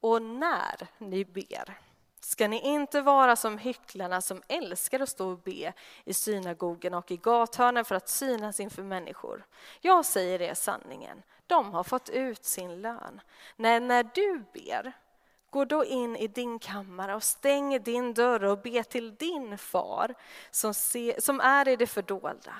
Och 0.00 0.22
när 0.22 0.86
ni 0.98 1.24
ber 1.24 1.78
ska 2.20 2.48
ni 2.48 2.60
inte 2.60 3.00
vara 3.00 3.36
som 3.36 3.58
hycklarna 3.58 4.20
som 4.20 4.42
älskar 4.48 5.00
att 5.00 5.08
stå 5.08 5.30
och 5.30 5.38
be 5.38 5.72
i 6.04 6.14
synagogen 6.14 6.94
och 6.94 7.10
i 7.10 7.16
gathörnen 7.16 7.84
för 7.84 7.94
att 7.94 8.08
synas 8.08 8.60
inför 8.60 8.82
människor. 8.82 9.46
Jag 9.80 10.06
säger 10.06 10.42
er 10.42 10.54
sanningen, 10.54 11.22
de 11.46 11.74
har 11.74 11.84
fått 11.84 12.08
ut 12.08 12.44
sin 12.44 12.82
lön. 12.82 13.20
Nej, 13.56 13.80
när 13.80 14.02
du 14.14 14.44
ber 14.52 14.92
Gå 15.50 15.64
då 15.64 15.84
in 15.84 16.16
i 16.16 16.28
din 16.28 16.58
kammare 16.58 17.14
och 17.14 17.22
stäng 17.22 17.82
din 17.82 18.14
dörr 18.14 18.44
och 18.44 18.58
be 18.58 18.84
till 18.84 19.14
din 19.14 19.58
far 19.58 20.14
som, 20.50 20.74
se, 20.74 21.20
som 21.20 21.40
är 21.40 21.68
i 21.68 21.76
det 21.76 21.86
fördolda. 21.86 22.54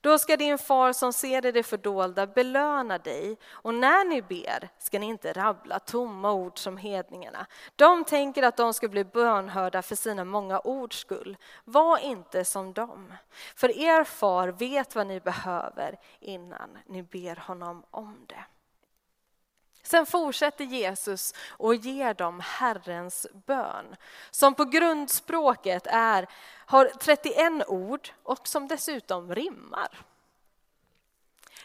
Då 0.00 0.18
ska 0.18 0.36
din 0.36 0.58
far 0.58 0.92
som 0.92 1.12
ser 1.12 1.46
i 1.46 1.52
det 1.52 1.62
fördolda 1.62 2.26
belöna 2.26 2.98
dig 2.98 3.36
och 3.50 3.74
när 3.74 4.04
ni 4.04 4.22
ber 4.22 4.68
ska 4.78 4.98
ni 4.98 5.06
inte 5.06 5.32
rabbla 5.32 5.78
tomma 5.78 6.32
ord 6.32 6.58
som 6.58 6.76
hedningarna. 6.76 7.46
De 7.76 8.04
tänker 8.04 8.42
att 8.42 8.56
de 8.56 8.74
ska 8.74 8.88
bli 8.88 9.04
bönhörda 9.04 9.82
för 9.82 9.96
sina 9.96 10.24
många 10.24 10.58
ords 10.58 10.98
skull. 10.98 11.36
Var 11.64 11.98
inte 11.98 12.44
som 12.44 12.72
dem, 12.72 13.14
för 13.56 13.78
er 13.78 14.04
far 14.04 14.48
vet 14.48 14.94
vad 14.94 15.06
ni 15.06 15.20
behöver 15.20 15.98
innan 16.20 16.78
ni 16.86 17.02
ber 17.02 17.36
honom 17.36 17.84
om 17.90 18.16
det. 18.26 18.44
Sen 19.86 20.06
fortsätter 20.06 20.64
Jesus 20.64 21.34
och 21.48 21.74
ger 21.74 22.14
dem 22.14 22.40
Herrens 22.40 23.26
bön 23.46 23.96
som 24.30 24.54
på 24.54 24.64
grundspråket 24.64 25.86
är, 25.86 26.28
har 26.66 26.86
31 27.00 27.68
ord 27.68 28.10
och 28.22 28.48
som 28.48 28.68
dessutom 28.68 29.34
rimmar. 29.34 30.04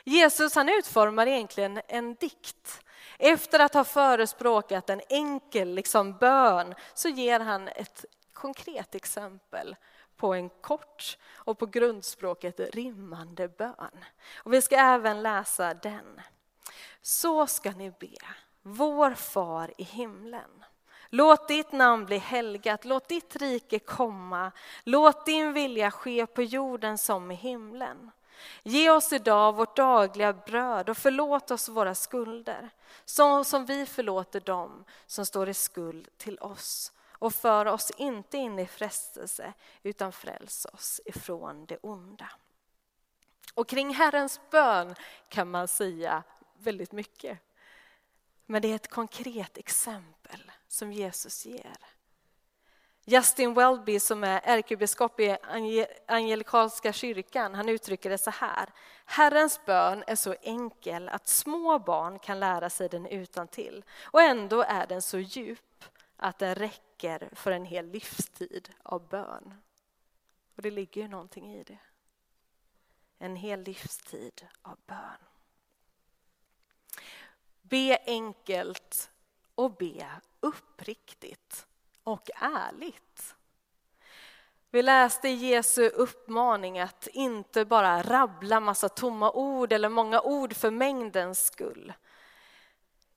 Jesus 0.04 0.56
han 0.56 0.70
utformar 0.70 1.28
egentligen 1.28 1.82
en 1.88 2.16
dikt. 2.16 2.84
Efter 3.18 3.60
att 3.60 3.74
ha 3.74 3.84
förespråkat 3.84 4.90
en 4.90 5.02
enkel 5.10 5.74
liksom, 5.74 6.18
bön 6.18 6.76
så 6.94 7.10
ger 7.10 7.40
han 7.40 7.68
ett 7.68 8.06
konkret 8.34 8.96
exempel 8.96 9.76
på 10.18 10.34
en 10.34 10.50
kort 10.50 11.18
och 11.32 11.58
på 11.58 11.66
grundspråket 11.66 12.60
rimmande 12.60 13.48
bön. 13.48 14.06
Och 14.36 14.54
vi 14.54 14.62
ska 14.62 14.76
även 14.76 15.24
läsa 15.24 15.74
den. 15.74 16.22
Så 17.02 17.48
ska 17.48 17.72
ni 17.72 17.92
be, 17.92 18.18
vår 18.62 19.14
far 19.14 19.74
i 19.78 19.84
himlen. 19.84 20.66
Låt 21.10 21.48
ditt 21.48 21.72
namn 21.72 22.06
bli 22.06 22.18
helgat, 22.18 22.86
låt 22.86 23.08
ditt 23.08 23.36
rike 23.36 23.80
komma. 23.80 24.52
Låt 24.84 25.26
din 25.26 25.54
vilja 25.54 25.92
ske 25.92 26.26
på 26.26 26.44
jorden 26.44 26.98
som 26.98 27.32
i 27.32 27.36
himlen. 27.36 28.12
Ge 28.64 28.90
oss 28.92 29.14
idag 29.14 29.56
vårt 29.56 29.76
dagliga 29.76 30.34
bröd 30.34 30.90
och 30.90 30.98
förlåt 30.98 31.52
oss 31.52 31.70
våra 31.70 31.96
skulder, 31.96 32.70
så 33.06 33.44
som 33.44 33.66
vi 33.66 33.86
förlåter 33.86 34.40
dem 34.40 34.86
som 35.06 35.26
står 35.26 35.50
i 35.50 35.54
skuld 35.54 36.10
till 36.18 36.40
oss. 36.40 36.92
Och 37.12 37.34
för 37.34 37.66
oss 37.66 37.92
inte 37.98 38.38
in 38.38 38.60
i 38.60 38.66
frestelse, 38.66 39.54
utan 39.84 40.12
fräls 40.12 40.66
oss 40.74 41.02
ifrån 41.06 41.66
det 41.66 41.78
onda. 41.82 42.32
Och 43.54 43.68
kring 43.68 43.94
Herrens 43.94 44.40
bön 44.50 44.96
kan 45.30 45.52
man 45.52 45.68
säga 45.68 46.24
väldigt 46.60 46.92
mycket. 46.92 47.40
Men 48.46 48.62
det 48.62 48.72
är 48.72 48.76
ett 48.76 48.90
konkret 48.90 49.58
exempel 49.58 50.52
som 50.68 50.92
Jesus 50.92 51.46
ger. 51.46 51.78
Justin 53.06 53.54
Welby 53.54 54.00
som 54.00 54.24
är 54.24 54.42
ärkebiskop 54.44 55.20
i 55.20 55.38
Angelikanska 56.08 56.94
kyrkan, 56.94 57.56
han 57.56 57.70
uttrycker 57.70 58.10
det 58.10 58.18
så 58.18 58.32
här. 58.32 58.70
Herrens 59.06 59.66
bön 59.66 60.04
är 60.08 60.16
så 60.16 60.36
enkel 60.42 61.10
att 61.10 61.28
små 61.28 61.80
barn 61.80 62.20
kan 62.20 62.40
lära 62.40 62.70
sig 62.70 62.90
den 62.90 63.06
utan 63.06 63.48
till. 63.48 63.84
och 64.04 64.22
ändå 64.22 64.62
är 64.62 64.88
den 64.88 65.02
så 65.02 65.20
djup 65.20 65.84
att 66.16 66.40
den 66.40 66.56
räcker 66.56 67.30
för 67.32 67.52
en 67.52 67.66
hel 67.66 67.88
livstid 67.88 68.70
av 68.84 69.08
bön. 69.08 69.54
Och 70.56 70.62
det 70.62 70.72
ligger 70.72 71.02
ju 71.02 71.08
någonting 71.08 71.56
i 71.56 71.64
det. 71.64 71.80
En 73.20 73.36
hel 73.36 73.64
livstid 73.64 74.48
av 74.62 74.78
bön. 74.86 75.20
Be 77.70 77.98
enkelt 78.06 79.10
och 79.56 79.72
be 79.72 80.06
uppriktigt 80.40 81.66
och 82.04 82.30
ärligt. 82.36 83.36
Vi 84.72 84.82
läste 84.82 85.30
Jesu 85.30 85.90
uppmaning 85.90 86.80
att 86.80 87.08
inte 87.08 87.66
bara 87.66 88.04
rabbla 88.04 88.60
massa 88.60 88.90
tomma 88.90 89.32
ord 89.32 89.74
eller 89.74 89.90
många 89.90 90.22
ord 90.22 90.54
för 90.54 90.72
mängdens 90.72 91.46
skull. 91.46 91.94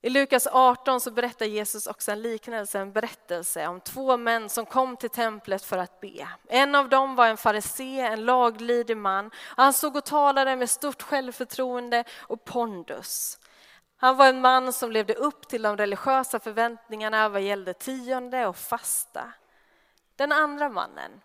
I 0.01 0.09
Lukas 0.09 0.47
18 0.47 1.01
så 1.01 1.11
berättar 1.11 1.45
Jesus 1.45 1.87
också 1.87 2.11
en 2.11 2.21
liknelse, 2.21 2.79
en 2.79 2.91
berättelse 2.91 3.67
om 3.67 3.81
två 3.81 4.17
män 4.17 4.49
som 4.49 4.65
kom 4.65 4.97
till 4.97 5.09
templet 5.09 5.63
för 5.63 5.77
att 5.77 5.99
be. 6.01 6.27
En 6.47 6.75
av 6.75 6.89
dem 6.89 7.15
var 7.15 7.27
en 7.27 7.37
farisé, 7.37 7.99
en 7.99 8.25
laglydig 8.25 8.97
man. 8.97 9.31
Han 9.35 9.73
såg 9.73 9.95
och 9.95 10.05
talade 10.05 10.55
med 10.55 10.69
stort 10.69 11.01
självförtroende 11.01 12.03
och 12.19 12.45
pondus. 12.45 13.39
Han 14.03 14.17
var 14.17 14.29
en 14.29 14.41
man 14.41 14.73
som 14.73 14.91
levde 14.91 15.13
upp 15.13 15.47
till 15.47 15.61
de 15.61 15.77
religiösa 15.77 16.39
förväntningarna 16.39 17.29
vad 17.29 17.41
gällde 17.41 17.73
tionde 17.73 18.47
och 18.47 18.57
fasta. 18.57 19.33
Den 20.15 20.31
andra 20.31 20.69
mannen, 20.69 21.21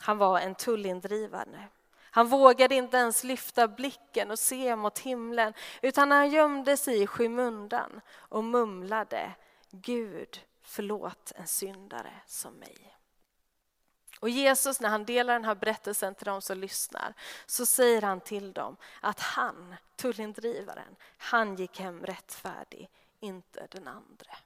han 0.00 0.18
var 0.18 0.40
en 0.40 0.54
tullindrivare. 0.54 1.68
Han 2.10 2.28
vågade 2.28 2.74
inte 2.74 2.96
ens 2.96 3.24
lyfta 3.24 3.68
blicken 3.68 4.30
och 4.30 4.38
se 4.38 4.76
mot 4.76 4.98
himlen 4.98 5.52
utan 5.82 6.10
han 6.10 6.30
gömde 6.30 6.76
sig 6.76 7.02
i 7.02 7.06
skymundan 7.06 8.00
och 8.14 8.44
mumlade 8.44 9.32
Gud, 9.70 10.40
förlåt 10.62 11.32
en 11.36 11.46
syndare 11.46 12.12
som 12.26 12.54
mig. 12.54 12.97
Och 14.20 14.28
Jesus, 14.28 14.80
när 14.80 14.88
han 14.88 15.04
delar 15.04 15.32
den 15.32 15.44
här 15.44 15.54
berättelsen 15.54 16.14
till 16.14 16.24
de 16.24 16.42
som 16.42 16.58
lyssnar, 16.58 17.14
så 17.46 17.66
säger 17.66 18.02
han 18.02 18.20
till 18.20 18.52
dem 18.52 18.76
att 19.00 19.20
han, 19.20 19.74
tullindrivaren, 19.96 20.96
han 21.16 21.56
gick 21.56 21.80
hem 21.80 22.06
rättfärdig, 22.06 22.90
inte 23.20 23.66
den 23.70 23.88
andre. 23.88 24.36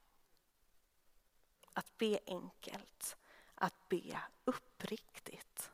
Att 1.73 1.99
be 1.99 2.19
enkelt, 2.26 3.17
att 3.55 3.88
be 3.88 4.21
uppriktigt. 4.45 5.71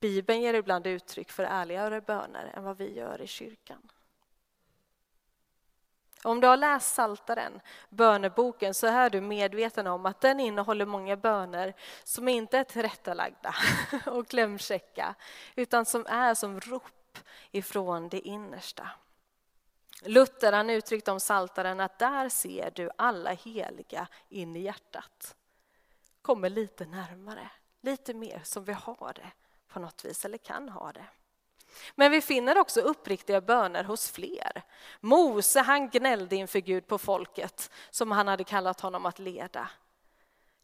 Bibeln 0.00 0.40
ger 0.40 0.54
ibland 0.54 0.86
uttryck 0.86 1.30
för 1.30 1.44
ärligare 1.44 2.00
böner 2.00 2.52
än 2.54 2.64
vad 2.64 2.76
vi 2.76 2.94
gör 2.94 3.20
i 3.20 3.26
kyrkan. 3.26 3.90
Om 6.24 6.40
du 6.40 6.46
har 6.46 6.56
läst 6.56 6.94
Saltaren, 6.94 7.60
böneboken, 7.88 8.74
så 8.74 8.86
är 8.86 9.10
du 9.10 9.20
medveten 9.20 9.86
om 9.86 10.06
att 10.06 10.20
den 10.20 10.40
innehåller 10.40 10.86
många 10.86 11.16
böner 11.16 11.74
som 12.04 12.28
inte 12.28 12.58
är 12.58 12.64
tillrättalagda 12.64 13.54
och 14.06 14.28
klämkäcka, 14.28 15.14
utan 15.56 15.84
som 15.84 16.06
är 16.08 16.34
som 16.34 16.60
rop 16.60 17.18
ifrån 17.50 18.08
det 18.08 18.20
innersta. 18.20 18.90
Luther 20.02 20.52
han 20.52 20.70
uttryckte 20.70 21.12
om 21.12 21.20
Saltaren 21.20 21.80
att 21.80 21.98
där 21.98 22.28
ser 22.28 22.70
du 22.74 22.90
alla 22.98 23.30
heliga 23.30 24.08
in 24.28 24.56
i 24.56 24.60
hjärtat. 24.60 25.36
Kommer 26.22 26.50
lite 26.50 26.84
närmare, 26.84 27.50
lite 27.80 28.14
mer 28.14 28.40
som 28.44 28.64
vi 28.64 28.72
har 28.72 29.12
det 29.14 29.32
på 29.68 29.80
något 29.80 30.04
vis, 30.04 30.24
eller 30.24 30.38
kan 30.38 30.68
ha 30.68 30.92
det. 30.92 31.06
Men 31.94 32.10
vi 32.10 32.20
finner 32.20 32.58
också 32.58 32.80
uppriktiga 32.80 33.40
böner 33.40 33.84
hos 33.84 34.10
fler. 34.10 34.62
Mose 35.00 35.60
han 35.60 35.88
gnällde 35.88 36.36
inför 36.36 36.58
Gud 36.58 36.86
på 36.86 36.98
folket 36.98 37.70
som 37.90 38.10
han 38.10 38.28
hade 38.28 38.44
kallat 38.44 38.80
honom 38.80 39.06
att 39.06 39.18
leda. 39.18 39.68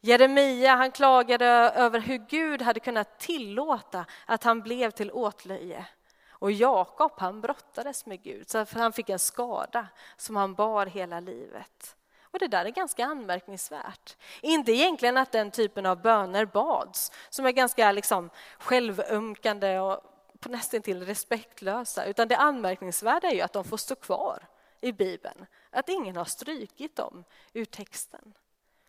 Jeremia 0.01 0.75
han 0.75 0.91
klagade 0.91 1.45
över 1.75 1.99
hur 1.99 2.17
Gud 2.17 2.61
hade 2.61 2.79
kunnat 2.79 3.19
tillåta 3.19 4.05
att 4.25 4.43
han 4.43 4.61
blev 4.61 4.91
till 4.91 5.11
åtlöje. 5.11 5.85
Och 6.29 6.51
Jakob 6.51 7.11
han 7.17 7.41
brottades 7.41 8.05
med 8.05 8.23
Gud 8.23 8.49
så 8.49 8.65
han 8.73 8.93
fick 8.93 9.09
en 9.09 9.19
skada 9.19 9.87
som 10.17 10.35
han 10.35 10.53
bar 10.53 10.85
hela 10.85 11.19
livet. 11.19 11.95
Och 12.23 12.39
det 12.39 12.47
där 12.47 12.65
är 12.65 12.69
ganska 12.69 13.05
anmärkningsvärt. 13.05 14.17
Inte 14.41 14.71
egentligen 14.71 15.17
att 15.17 15.31
den 15.31 15.51
typen 15.51 15.85
av 15.85 16.01
böner 16.01 16.45
bads, 16.45 17.11
som 17.29 17.45
är 17.45 17.51
ganska 17.51 17.91
liksom 17.91 18.29
självömkande 18.59 19.79
och 19.79 20.10
på 20.41 20.49
nästan 20.49 20.81
till 20.81 21.05
respektlösa, 21.05 22.05
utan 22.05 22.27
det 22.27 22.37
anmärkningsvärda 22.37 23.27
är 23.27 23.35
ju 23.35 23.41
att 23.41 23.53
de 23.53 23.63
får 23.63 23.77
stå 23.77 23.95
kvar 23.95 24.47
i 24.81 24.91
Bibeln, 24.91 25.45
att 25.69 25.89
ingen 25.89 26.15
har 26.15 26.25
strykit 26.25 26.95
dem 26.95 27.23
ur 27.53 27.65
texten. 27.65 28.33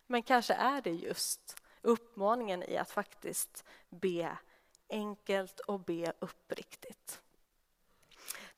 Men 0.07 0.23
kanske 0.23 0.55
är 0.55 0.81
det 0.81 0.91
just 0.91 1.57
uppmaningen 1.83 2.63
i 2.63 2.77
att 2.77 2.91
faktiskt 2.91 3.65
be 3.91 4.39
enkelt 4.89 5.61
och 5.61 5.81
be 5.81 6.13
uppriktigt. 6.19 7.21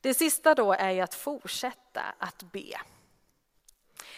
Det 0.01 0.13
sista 0.13 0.55
då 0.55 0.73
är 0.73 0.91
ju 0.91 1.01
att 1.01 1.13
fortsätta 1.13 2.01
att 2.17 2.43
be. 2.51 2.79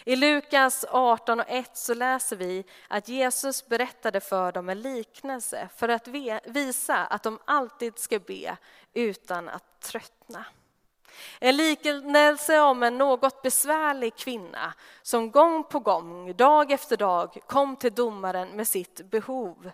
I 0.08 0.16
Lukas 0.16 0.86
18 0.90 1.40
och 1.40 1.46
1 1.50 1.78
så 1.78 1.94
läser 1.94 2.36
vi 2.36 2.66
att 2.88 3.08
Jesus 3.08 3.68
berättade 3.68 4.20
för 4.20 4.52
dem 4.52 4.70
en 4.70 4.82
liknelse 4.82 5.70
för 5.76 5.90
att 5.90 6.08
visa 6.46 7.06
att 7.06 7.24
de 7.24 7.40
alltid 7.46 8.00
ska 8.00 8.20
be 8.20 8.58
utan 8.94 9.50
att 9.50 9.82
tröttna. 9.82 10.46
En 11.40 11.58
liknelse 11.58 12.60
om 12.60 12.84
en 12.84 12.98
något 12.98 13.42
besvärlig 13.42 14.16
kvinna 14.16 14.74
som 15.02 15.32
gång 15.32 15.64
på 15.64 15.80
gång, 15.80 16.36
dag 16.36 16.72
efter 16.72 16.98
dag 16.98 17.38
kom 17.48 17.76
till 17.76 17.94
domaren 17.94 18.50
med 18.50 18.68
sitt 18.68 19.10
behov. 19.10 19.72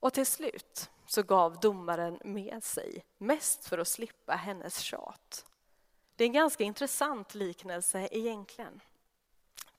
Och 0.00 0.12
till 0.12 0.26
slut 0.26 0.90
så 1.06 1.22
gav 1.22 1.60
domaren 1.60 2.18
med 2.24 2.64
sig, 2.64 3.04
mest 3.18 3.68
för 3.68 3.78
att 3.78 3.88
slippa 3.88 4.32
hennes 4.32 4.78
tjat. 4.78 5.44
Det 6.18 6.24
är 6.24 6.26
en 6.26 6.32
ganska 6.32 6.64
intressant 6.64 7.34
liknelse 7.34 8.08
egentligen. 8.10 8.80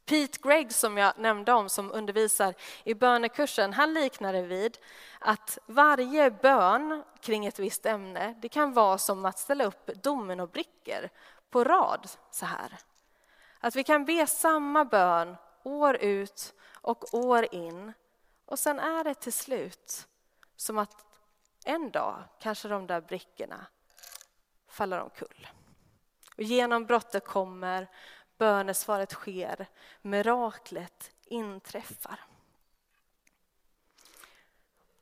Pete 0.05 0.39
Gregg 0.41 0.73
som 0.73 0.97
jag 0.97 1.13
nämnde 1.17 1.53
om 1.53 1.69
som 1.69 1.91
undervisar 1.91 2.53
i 2.83 2.93
bönekursen, 2.93 3.73
han 3.73 3.93
liknar 3.93 4.33
det 4.33 4.41
vid 4.41 4.77
att 5.19 5.57
varje 5.65 6.31
bön 6.31 7.03
kring 7.21 7.45
ett 7.45 7.59
visst 7.59 7.85
ämne, 7.85 8.35
det 8.41 8.49
kan 8.49 8.73
vara 8.73 8.97
som 8.97 9.25
att 9.25 9.39
ställa 9.39 9.65
upp 9.65 9.85
dominobrickor 10.03 11.09
på 11.49 11.63
rad 11.63 12.09
så 12.31 12.45
här. 12.45 12.77
Att 13.59 13.75
vi 13.75 13.83
kan 13.83 14.05
be 14.05 14.27
samma 14.27 14.85
bön 14.85 15.35
år 15.63 15.95
ut 15.95 16.53
och 16.81 17.13
år 17.13 17.55
in 17.55 17.93
och 18.45 18.59
sen 18.59 18.79
är 18.79 19.03
det 19.03 19.13
till 19.13 19.33
slut 19.33 20.07
som 20.55 20.77
att 20.77 21.05
en 21.65 21.91
dag 21.91 22.23
kanske 22.39 22.67
de 22.67 22.87
där 22.87 23.01
brickorna 23.01 23.65
faller 24.67 24.99
omkull. 24.99 25.47
Och 26.39 26.45
genombrottet 26.45 27.25
kommer, 27.25 27.87
bönesvaret 28.37 29.11
sker, 29.11 29.67
miraklet 30.01 31.11
inträffar. 31.25 32.19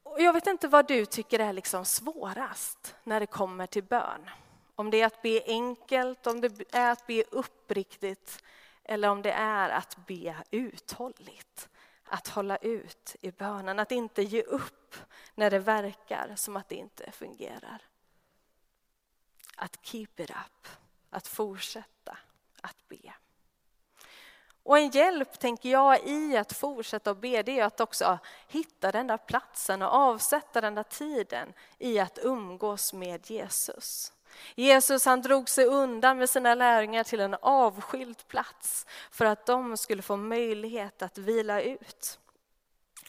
Och 0.04 0.22
jag 0.22 0.34
vet 0.34 0.48
inte 0.48 0.68
vad 0.68 0.88
du 0.88 1.06
tycker 1.06 1.40
är 1.40 1.54
liksom 1.54 1.86
svårast 1.86 2.96
när 3.04 3.20
det 3.20 3.26
kommer 3.26 3.68
till 3.68 3.84
bön. 3.84 4.30
Om 4.76 4.90
det 4.90 5.02
är 5.02 5.06
att 5.06 5.22
be 5.22 5.44
enkelt, 5.46 6.28
om 6.28 6.42
det 6.42 6.76
är 6.76 6.92
att 6.92 7.08
be 7.08 7.24
uppriktigt 7.32 8.44
eller 8.84 9.10
om 9.10 9.22
det 9.22 9.32
är 9.32 9.70
att 9.70 9.98
be 10.08 10.44
uthålligt. 10.52 11.70
Att 12.06 12.28
hålla 12.28 12.58
ut 12.58 13.16
i 13.22 13.32
bönen, 13.32 13.80
att 13.80 13.92
inte 13.92 14.22
ge 14.22 14.42
upp 14.42 14.96
när 15.36 15.52
det 15.52 15.60
verkar 15.60 16.34
som 16.36 16.58
att 16.58 16.70
det 16.70 16.76
inte 16.76 17.12
fungerar. 17.12 17.82
Att 19.56 19.86
keep 19.86 20.08
it 20.18 20.30
up 20.30 20.68
att 21.10 21.28
fortsätta 21.28 22.18
att 22.62 22.88
be. 22.90 23.14
Och 24.64 24.78
en 24.78 24.90
hjälp, 24.90 25.40
tänker 25.40 25.70
jag, 25.70 26.08
i 26.08 26.38
att 26.38 26.54
fortsätta 26.54 27.12
att 27.12 27.22
be, 27.22 27.44
det 27.44 27.60
är 27.60 27.66
att 27.66 27.80
också 27.80 28.20
hitta 28.48 28.92
den 28.92 29.08
där 29.08 29.18
platsen 29.18 29.82
och 29.82 29.94
avsätta 29.94 30.62
den 30.62 30.76
där 30.76 30.84
tiden 30.84 31.54
i 31.78 32.00
att 32.00 32.20
umgås 32.22 32.94
med 32.94 33.30
Jesus. 33.32 34.14
Jesus 34.56 35.06
han 35.06 35.22
drog 35.22 35.50
sig 35.50 35.66
undan 35.66 36.18
med 36.18 36.30
sina 36.30 36.56
lärjungar 36.56 37.04
till 37.04 37.20
en 37.20 37.36
avskild 37.42 38.28
plats 38.28 38.86
för 39.12 39.26
att 39.26 39.46
de 39.46 39.78
skulle 39.78 40.02
få 40.02 40.18
möjlighet 40.18 41.02
att 41.02 41.18
vila 41.18 41.62
ut 41.62 42.20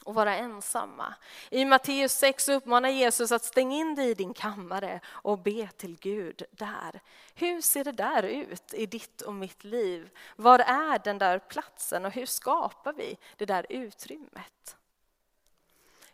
och 0.09 0.15
vara 0.15 0.35
ensamma. 0.35 1.13
I 1.49 1.65
Matteus 1.65 2.11
6 2.13 2.49
uppmanar 2.49 2.89
Jesus 2.89 3.31
att 3.31 3.43
stänga 3.43 3.75
in 3.75 3.95
dig 3.95 4.09
i 4.09 4.13
din 4.13 4.33
kammare 4.33 4.99
och 5.07 5.39
be 5.39 5.69
till 5.77 5.97
Gud 5.99 6.43
där. 6.51 7.01
Hur 7.35 7.61
ser 7.61 7.83
det 7.83 7.91
där 7.91 8.23
ut 8.23 8.73
i 8.73 8.85
ditt 8.85 9.21
och 9.21 9.33
mitt 9.33 9.63
liv? 9.63 10.09
Var 10.35 10.59
är 10.59 10.99
den 11.03 11.17
där 11.17 11.39
platsen 11.39 12.05
och 12.05 12.11
hur 12.11 12.25
skapar 12.25 12.93
vi 12.93 13.17
det 13.37 13.45
där 13.45 13.65
utrymmet? 13.69 14.77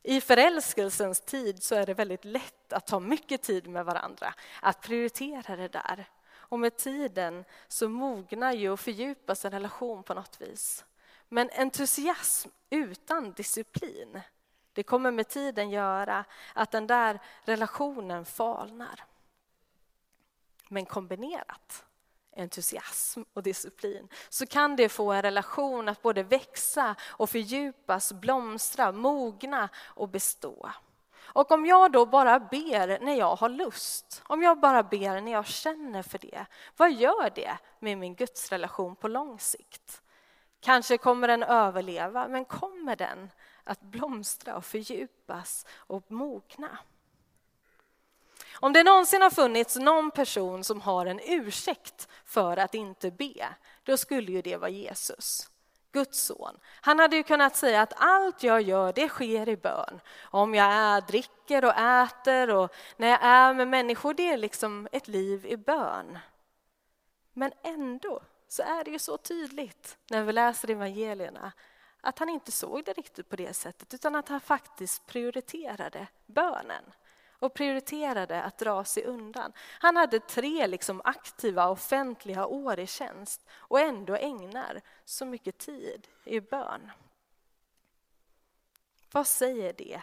I 0.03 0.21
förälskelsens 0.21 1.21
tid 1.21 1.63
så 1.63 1.75
är 1.75 1.86
det 1.86 1.93
väldigt 1.93 2.25
lätt 2.25 2.73
att 2.73 2.88
ta 2.88 2.99
mycket 2.99 3.41
tid 3.41 3.67
med 3.67 3.86
varandra, 3.86 4.34
att 4.62 4.81
prioritera 4.81 5.55
det 5.55 5.67
där. 5.67 6.05
Och 6.34 6.60
med 6.60 6.77
tiden 6.77 7.45
så 7.67 7.89
mognar 7.89 8.53
ju 8.53 8.69
och 8.69 8.79
fördjupas 8.79 9.45
en 9.45 9.51
relation 9.51 10.03
på 10.03 10.13
något 10.13 10.41
vis. 10.41 10.86
Men 11.36 11.50
entusiasm 11.50 12.50
utan 12.69 13.32
disciplin, 13.34 14.21
det 14.74 14.84
kommer 14.84 15.12
med 15.12 15.28
tiden 15.28 15.69
göra 15.69 16.26
att 16.54 16.71
den 16.71 16.88
där 16.88 17.19
relationen 17.43 18.26
falnar. 18.26 19.04
Men 20.69 20.86
kombinerat, 20.86 21.86
entusiasm 22.36 23.21
och 23.34 23.43
disciplin 23.43 24.08
så 24.30 24.45
kan 24.45 24.76
det 24.76 24.89
få 24.89 25.12
en 25.12 25.21
relation 25.21 25.89
att 25.89 26.02
både 26.02 26.24
växa 26.24 26.95
och 27.02 27.30
fördjupas, 27.30 28.13
blomstra, 28.13 28.91
mogna 28.91 29.69
och 29.86 30.10
bestå. 30.10 30.71
Och 31.17 31.52
om 31.52 31.65
jag 31.65 31.91
då 31.91 32.06
bara 32.06 32.39
ber 32.39 33.00
när 33.00 33.15
jag 33.15 33.36
har 33.36 33.50
lust, 33.50 34.21
om 34.26 34.43
jag 34.43 34.60
bara 34.60 34.84
ber 34.84 35.21
när 35.21 35.32
jag 35.32 35.45
känner 35.45 36.04
för 36.04 36.17
det, 36.17 36.45
vad 36.78 36.93
gör 36.93 37.32
det 37.36 37.58
med 37.80 37.98
min 37.98 38.15
gudsrelation 38.15 38.95
på 38.95 39.08
lång 39.08 39.39
sikt? 39.39 40.02
Kanske 40.65 40.97
kommer 40.97 41.28
den 41.28 41.43
överleva, 41.43 42.28
men 42.28 42.45
kommer 42.45 42.95
den 42.95 43.32
att 43.63 43.82
blomstra 43.82 44.56
och 44.56 44.65
fördjupas 44.65 45.65
och 45.75 46.12
mogna? 46.12 46.78
Om 48.60 48.73
det 48.73 48.84
någonsin 48.84 49.21
har 49.21 49.30
funnits 49.30 49.75
någon 49.75 50.12
person 50.12 50.63
som 50.63 50.82
har 50.82 51.06
en 51.06 51.19
ursäkt 51.23 52.08
för 52.25 52.58
att 52.58 52.73
inte 52.73 53.12
be, 53.12 53.47
då 53.84 53.97
skulle 53.97 54.32
ju 54.32 54.41
det 54.41 54.58
vara 54.58 54.69
Jesus. 54.69 55.49
Guds 55.91 56.19
son. 56.19 56.60
Han 56.82 56.99
hade 56.99 57.15
ju 57.15 57.23
kunnat 57.23 57.56
säga 57.56 57.82
att 57.82 57.93
allt 57.97 58.43
jag 58.43 58.62
gör, 58.62 58.93
det 58.93 59.10
sker 59.10 59.49
i 59.49 59.58
bön. 59.58 59.99
Om 60.21 60.56
jag 60.56 60.73
är, 60.73 61.01
dricker 61.01 61.65
och 61.65 61.78
äter 61.78 62.49
och 62.49 62.73
när 62.97 63.08
jag 63.08 63.23
är 63.23 63.54
med 63.54 63.67
människor, 63.67 64.13
det 64.13 64.30
är 64.30 64.38
liksom 64.38 64.88
ett 64.91 65.08
liv 65.08 65.45
i 65.45 65.58
bön. 65.58 66.19
Men 67.34 67.51
ändå 67.63 68.21
så 68.47 68.63
är 68.63 68.84
det 68.84 68.91
ju 68.91 68.99
så 68.99 69.17
tydligt 69.17 69.97
när 70.10 70.23
vi 70.23 70.34
läser 70.34 70.69
evangelierna 70.69 71.51
att 72.01 72.19
han 72.19 72.29
inte 72.29 72.51
såg 72.51 72.86
det 72.86 72.93
riktigt 72.93 73.29
på 73.29 73.36
det 73.36 73.53
sättet 73.53 73.93
utan 73.93 74.15
att 74.15 74.29
han 74.29 74.39
faktiskt 74.39 75.05
prioriterade 75.05 76.08
bönen 76.25 76.84
och 77.39 77.53
prioriterade 77.53 78.43
att 78.43 78.58
dra 78.58 78.84
sig 78.84 79.03
undan. 79.03 79.53
Han 79.79 79.95
hade 79.95 80.19
tre 80.19 80.67
liksom 80.67 81.01
aktiva 81.03 81.69
offentliga 81.69 82.45
år 82.45 82.79
i 82.79 82.88
tjänst 82.88 83.45
och 83.51 83.79
ändå 83.79 84.15
ägnar 84.15 84.81
så 85.05 85.25
mycket 85.25 85.58
tid 85.58 86.08
i 86.23 86.39
bön. 86.39 86.91
Vad 89.12 89.27
säger 89.27 89.73
det 89.73 90.01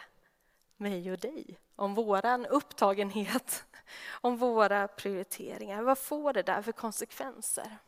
mig 0.76 1.12
och 1.12 1.18
dig 1.18 1.58
om 1.76 1.94
vår 1.94 2.46
upptagenhet, 2.50 3.64
om 4.10 4.36
våra 4.36 4.88
prioriteringar? 4.88 5.82
Vad 5.82 5.98
får 5.98 6.32
det 6.32 6.42
där 6.42 6.62
för 6.62 6.72
konsekvenser? 6.72 7.78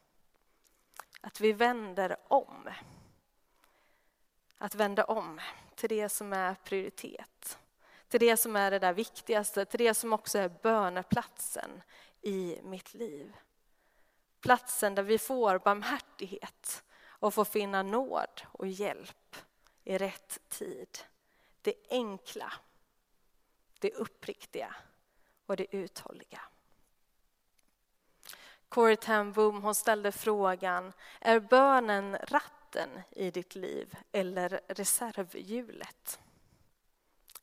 Att 1.24 1.40
vi 1.40 1.52
vänder 1.52 2.16
om. 2.28 2.70
Att 4.58 4.74
vända 4.74 5.04
om 5.04 5.40
till 5.74 5.88
det 5.88 6.08
som 6.08 6.32
är 6.32 6.54
prioritet 6.54 7.58
till 8.14 8.20
det 8.20 8.36
som 8.36 8.56
är 8.56 8.70
det 8.70 8.78
där 8.78 8.92
viktigaste, 8.92 9.64
till 9.64 9.78
det 9.78 9.94
som 9.94 10.12
också 10.12 10.38
är 10.38 10.48
böneplatsen 10.48 11.82
i 12.22 12.58
mitt 12.62 12.94
liv. 12.94 13.36
Platsen 14.40 14.94
där 14.94 15.02
vi 15.02 15.18
får 15.18 15.58
barmhärtighet 15.58 16.84
och 17.04 17.34
får 17.34 17.44
finna 17.44 17.82
nåd 17.82 18.42
och 18.52 18.66
hjälp 18.66 19.36
i 19.84 19.98
rätt 19.98 20.38
tid. 20.48 20.98
Det 21.62 21.74
enkla, 21.90 22.52
det 23.78 23.90
uppriktiga 23.90 24.76
och 25.46 25.56
det 25.56 25.76
uthålliga. 25.76 26.40
Corrie 28.74 28.96
ten 28.96 29.32
Boom 29.32 29.62
hon 29.62 29.74
ställde 29.74 30.12
frågan, 30.12 30.92
är 31.20 31.40
bönen 31.40 32.16
ratten 32.22 33.02
i 33.10 33.30
ditt 33.30 33.54
liv 33.54 33.96
eller 34.12 34.60
reservhjulet? 34.68 36.20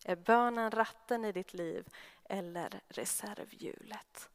Är 0.06 0.16
bönen 0.16 0.72
ratten 0.72 1.26
i 1.26 1.32
ditt 1.32 1.54
liv 1.54 1.88
eller 2.24 2.82
reservhjulet? 2.88 4.30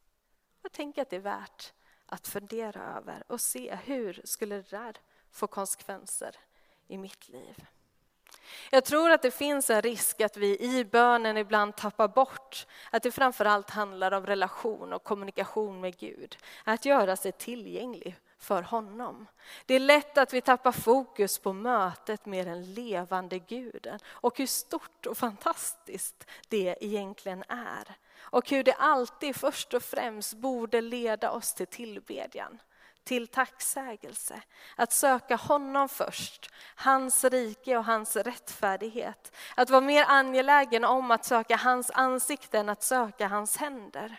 Jag 0.61 0.71
tänker 0.71 1.01
att 1.01 1.09
det 1.09 1.15
är 1.15 1.19
värt 1.19 1.73
att 2.05 2.27
fundera 2.27 2.81
över 2.97 3.23
och 3.27 3.41
se 3.41 3.75
hur 3.75 4.21
skulle 4.23 4.55
det 4.55 4.69
där 4.69 4.97
få 5.31 5.47
konsekvenser 5.47 6.35
i 6.87 6.97
mitt 6.97 7.29
liv. 7.29 7.67
Jag 8.69 8.85
tror 8.85 9.11
att 9.11 9.21
det 9.21 9.31
finns 9.31 9.69
en 9.69 9.81
risk 9.81 10.21
att 10.21 10.37
vi 10.37 10.59
i 10.59 10.85
bönen 10.85 11.37
ibland 11.37 11.75
tappar 11.75 12.07
bort 12.07 12.67
att 12.89 13.03
det 13.03 13.11
framförallt 13.11 13.69
handlar 13.69 14.11
om 14.11 14.25
relation 14.25 14.93
och 14.93 15.03
kommunikation 15.03 15.81
med 15.81 15.97
Gud. 15.97 16.37
Att 16.63 16.85
göra 16.85 17.15
sig 17.15 17.31
tillgänglig 17.31 18.15
för 18.39 18.61
honom. 18.61 19.25
Det 19.65 19.73
är 19.73 19.79
lätt 19.79 20.17
att 20.17 20.33
vi 20.33 20.41
tappar 20.41 20.71
fokus 20.71 21.39
på 21.39 21.53
mötet 21.53 22.25
med 22.25 22.47
den 22.47 22.73
levande 22.73 23.39
guden 23.39 23.99
och 24.07 24.37
hur 24.37 24.47
stort 24.47 25.05
och 25.05 25.17
fantastiskt 25.17 26.27
det 26.47 26.77
egentligen 26.81 27.43
är. 27.47 27.95
Och 28.19 28.49
hur 28.49 28.63
det 28.63 28.73
alltid 28.73 29.35
först 29.35 29.73
och 29.73 29.83
främst 29.83 30.33
borde 30.33 30.81
leda 30.81 31.31
oss 31.31 31.53
till 31.53 31.67
tillbedjan 31.67 32.59
till 33.07 33.27
tacksägelse. 33.27 34.41
Att 34.75 34.93
söka 34.93 35.35
honom 35.35 35.89
först, 35.89 36.49
hans 36.75 37.23
rike 37.23 37.77
och 37.77 37.85
hans 37.85 38.15
rättfärdighet. 38.15 39.35
Att 39.55 39.69
vara 39.69 39.81
mer 39.81 40.05
angelägen 40.07 40.83
om 40.83 41.11
att 41.11 41.25
söka 41.25 41.55
hans 41.55 41.91
ansikte 41.91 42.59
än 42.59 42.69
att 42.69 42.83
söka 42.83 43.27
hans 43.27 43.57
händer 43.57 44.17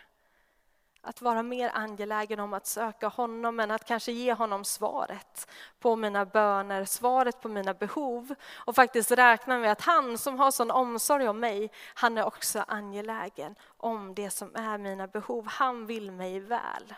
att 1.08 1.22
vara 1.22 1.42
mer 1.42 1.70
angelägen 1.74 2.40
om 2.40 2.54
att 2.54 2.66
söka 2.66 3.08
honom 3.08 3.60
än 3.60 3.70
att 3.70 3.84
kanske 3.84 4.12
ge 4.12 4.32
honom 4.32 4.64
svaret 4.64 5.50
på 5.80 5.96
mina 5.96 6.24
böner, 6.24 6.84
svaret 6.84 7.40
på 7.40 7.48
mina 7.48 7.74
behov 7.74 8.34
och 8.54 8.74
faktiskt 8.74 9.10
räkna 9.10 9.58
med 9.58 9.72
att 9.72 9.80
han 9.80 10.18
som 10.18 10.38
har 10.38 10.50
sån 10.50 10.70
omsorg 10.70 11.28
om 11.28 11.40
mig, 11.40 11.70
han 11.94 12.18
är 12.18 12.24
också 12.24 12.64
angelägen 12.68 13.54
om 13.76 14.14
det 14.14 14.30
som 14.30 14.56
är 14.56 14.78
mina 14.78 15.06
behov. 15.06 15.46
Han 15.46 15.86
vill 15.86 16.10
mig 16.10 16.40
väl. 16.40 16.94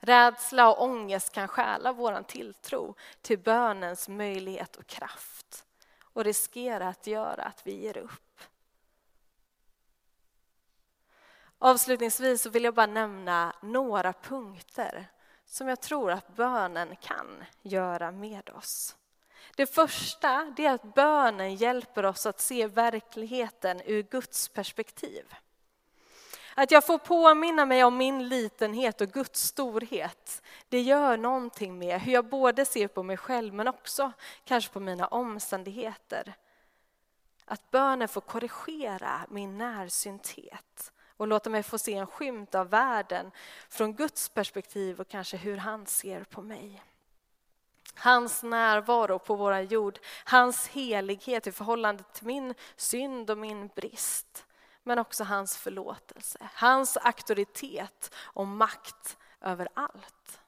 Rädsla 0.00 0.70
och 0.70 0.82
ångest 0.82 1.32
kan 1.32 1.48
stjäla 1.48 1.92
vår 1.92 2.22
tilltro 2.22 2.94
till 3.22 3.38
bönens 3.38 4.08
möjlighet 4.08 4.76
och 4.76 4.86
kraft 4.86 5.64
och 6.02 6.24
riskera 6.24 6.88
att 6.88 7.06
göra 7.06 7.42
att 7.42 7.66
vi 7.66 7.72
ger 7.72 7.98
upp. 7.98 8.40
Avslutningsvis 11.58 12.42
så 12.42 12.50
vill 12.50 12.64
jag 12.64 12.74
bara 12.74 12.86
nämna 12.86 13.56
några 13.62 14.12
punkter 14.12 15.06
som 15.44 15.68
jag 15.68 15.80
tror 15.80 16.10
att 16.10 16.36
bönen 16.36 16.96
kan 16.96 17.44
göra 17.62 18.10
med 18.10 18.50
oss. 18.50 18.96
Det 19.56 19.66
första 19.66 20.28
är 20.56 20.70
att 20.70 20.94
bönen 20.94 21.54
hjälper 21.54 22.04
oss 22.04 22.26
att 22.26 22.40
se 22.40 22.66
verkligheten 22.66 23.80
ur 23.84 24.02
Guds 24.02 24.48
perspektiv. 24.48 25.34
Att 26.54 26.70
jag 26.70 26.86
får 26.86 26.98
påminna 26.98 27.66
mig 27.66 27.84
om 27.84 27.96
min 27.96 28.28
litenhet 28.28 29.00
och 29.00 29.08
Guds 29.08 29.42
storhet, 29.42 30.42
det 30.68 30.80
gör 30.80 31.16
någonting 31.16 31.78
med 31.78 32.00
hur 32.00 32.12
jag 32.12 32.28
både 32.28 32.64
ser 32.64 32.88
på 32.88 33.02
mig 33.02 33.16
själv 33.16 33.54
men 33.54 33.68
också 33.68 34.12
kanske 34.44 34.72
på 34.72 34.80
mina 34.80 35.06
omständigheter. 35.06 36.34
Att 37.44 37.70
bönen 37.70 38.08
får 38.08 38.20
korrigera 38.20 39.20
min 39.28 39.58
närsynthet 39.58 40.92
och 41.16 41.26
låta 41.26 41.50
mig 41.50 41.62
få 41.62 41.78
se 41.78 41.94
en 41.94 42.06
skymt 42.06 42.54
av 42.54 42.68
världen 42.68 43.30
från 43.68 43.94
Guds 43.94 44.28
perspektiv 44.28 45.00
och 45.00 45.08
kanske 45.08 45.36
hur 45.36 45.56
han 45.56 45.86
ser 45.86 46.24
på 46.24 46.42
mig. 46.42 46.82
Hans 47.94 48.42
närvaro 48.42 49.18
på 49.18 49.34
vår 49.34 49.58
jord, 49.58 49.98
hans 50.24 50.68
helighet 50.68 51.46
i 51.46 51.52
förhållande 51.52 52.02
till 52.02 52.26
min 52.26 52.54
synd 52.76 53.30
och 53.30 53.38
min 53.38 53.68
brist. 53.68 54.46
Men 54.82 54.98
också 54.98 55.24
hans 55.24 55.56
förlåtelse, 55.56 56.38
hans 56.54 56.96
auktoritet 56.96 58.14
och 58.16 58.46
makt 58.46 59.16
över 59.40 59.68
allt. 59.74 60.40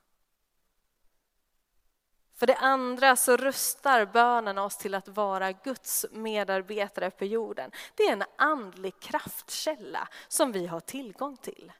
För 2.37 2.47
det 2.47 2.57
andra 2.57 3.17
så 3.17 3.37
rustar 3.37 4.07
bönen 4.07 4.59
oss 4.59 4.77
till 4.77 4.95
att 4.95 5.09
vara 5.09 5.53
Guds 5.53 6.07
medarbetare 6.11 7.11
på 7.11 7.25
jorden. 7.25 7.71
Det 7.95 8.03
är 8.03 8.13
en 8.13 8.25
andlig 8.39 9.01
kraftkälla 9.01 10.09
som 10.29 10.53
vi 10.53 10.67
har 10.67 10.81
tillgång 10.81 11.37
till. 11.37 11.73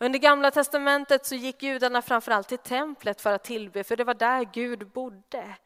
Under 0.00 0.18
Gamla 0.18 0.50
testamentet 0.50 1.26
så 1.26 1.34
gick 1.34 1.62
judarna 1.62 2.02
framförallt 2.02 2.48
till 2.48 2.58
templet 2.58 3.20
för 3.20 3.32
att 3.32 3.44
tillbe, 3.44 3.84
för 3.84 3.96
det 3.96 4.04
var 4.04 4.14
där 4.14 4.44
Gud 4.52 4.90
bodde. 4.90 5.56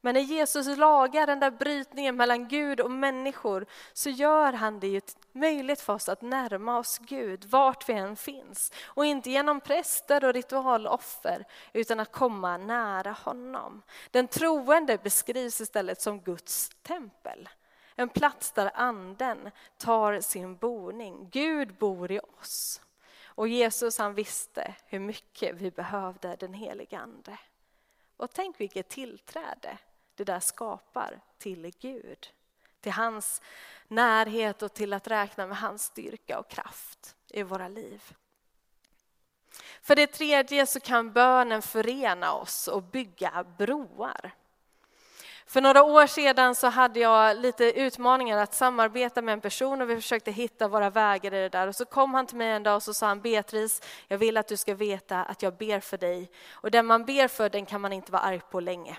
Men 0.00 0.14
när 0.14 0.20
Jesus 0.20 0.76
lagar 0.76 1.26
den 1.26 1.40
där 1.40 1.50
brytningen 1.50 2.16
mellan 2.16 2.48
Gud 2.48 2.80
och 2.80 2.90
människor 2.90 3.66
så 3.92 4.10
gör 4.10 4.52
han 4.52 4.80
det 4.80 4.86
ju 4.86 5.00
möjligt 5.32 5.80
för 5.80 5.92
oss 5.92 6.08
att 6.08 6.22
närma 6.22 6.78
oss 6.78 6.98
Gud 6.98 7.44
vart 7.44 7.88
vi 7.88 7.92
än 7.92 8.16
finns. 8.16 8.72
Och 8.84 9.06
inte 9.06 9.30
genom 9.30 9.60
präster 9.60 10.24
och 10.24 10.34
ritualoffer 10.34 11.44
utan 11.72 12.00
att 12.00 12.12
komma 12.12 12.56
nära 12.56 13.12
honom. 13.12 13.82
Den 14.10 14.28
troende 14.28 14.98
beskrivs 14.98 15.60
istället 15.60 16.00
som 16.00 16.20
Guds 16.20 16.70
tempel. 16.82 17.48
En 17.94 18.08
plats 18.08 18.52
där 18.52 18.70
anden 18.74 19.50
tar 19.78 20.20
sin 20.20 20.56
boning. 20.56 21.28
Gud 21.32 21.74
bor 21.74 22.12
i 22.12 22.20
oss. 22.40 22.80
Och 23.24 23.48
Jesus 23.48 23.98
han 23.98 24.14
visste 24.14 24.74
hur 24.86 24.98
mycket 24.98 25.54
vi 25.54 25.70
behövde 25.70 26.36
den 26.36 26.54
helige 26.54 26.98
Ande. 26.98 27.38
Och 28.16 28.32
tänk 28.32 28.60
vilket 28.60 28.88
tillträde 28.88 29.78
det 30.14 30.24
där 30.24 30.40
skapar 30.40 31.20
till 31.38 31.72
Gud. 31.80 32.32
Till 32.80 32.92
hans 32.92 33.42
närhet 33.88 34.62
och 34.62 34.74
till 34.74 34.92
att 34.92 35.08
räkna 35.08 35.46
med 35.46 35.58
hans 35.58 35.84
styrka 35.84 36.38
och 36.38 36.48
kraft 36.48 37.16
i 37.28 37.42
våra 37.42 37.68
liv. 37.68 38.02
För 39.82 39.96
det 39.96 40.06
tredje 40.06 40.66
så 40.66 40.80
kan 40.80 41.12
bönen 41.12 41.62
förena 41.62 42.32
oss 42.32 42.68
och 42.68 42.82
bygga 42.82 43.44
broar. 43.58 44.34
För 45.48 45.60
några 45.60 45.82
år 45.82 46.06
sedan 46.06 46.54
så 46.54 46.66
hade 46.66 47.00
jag 47.00 47.36
lite 47.36 47.64
utmaningar 47.64 48.38
att 48.38 48.54
samarbeta 48.54 49.22
med 49.22 49.32
en 49.32 49.40
person 49.40 49.82
och 49.82 49.90
vi 49.90 49.96
försökte 49.96 50.30
hitta 50.30 50.68
våra 50.68 50.90
vägar 50.90 51.34
i 51.34 51.36
det 51.36 51.48
där. 51.48 51.66
Och 51.66 51.76
så 51.76 51.84
kom 51.84 52.14
han 52.14 52.26
till 52.26 52.36
mig 52.36 52.50
en 52.50 52.62
dag 52.62 52.76
och 52.76 52.82
så 52.82 52.94
sa 52.94 53.06
han, 53.06 53.20
Beatrice, 53.20 53.82
jag 54.08 54.18
vill 54.18 54.36
att 54.36 54.48
du 54.48 54.56
ska 54.56 54.74
veta 54.74 55.24
att 55.24 55.42
jag 55.42 55.56
ber 55.56 55.80
för 55.80 55.98
dig. 55.98 56.30
Och 56.50 56.70
den 56.70 56.86
man 56.86 57.04
ber 57.04 57.28
för, 57.28 57.48
den 57.48 57.66
kan 57.66 57.80
man 57.80 57.92
inte 57.92 58.12
vara 58.12 58.22
arg 58.22 58.40
på 58.50 58.60
länge. 58.60 58.96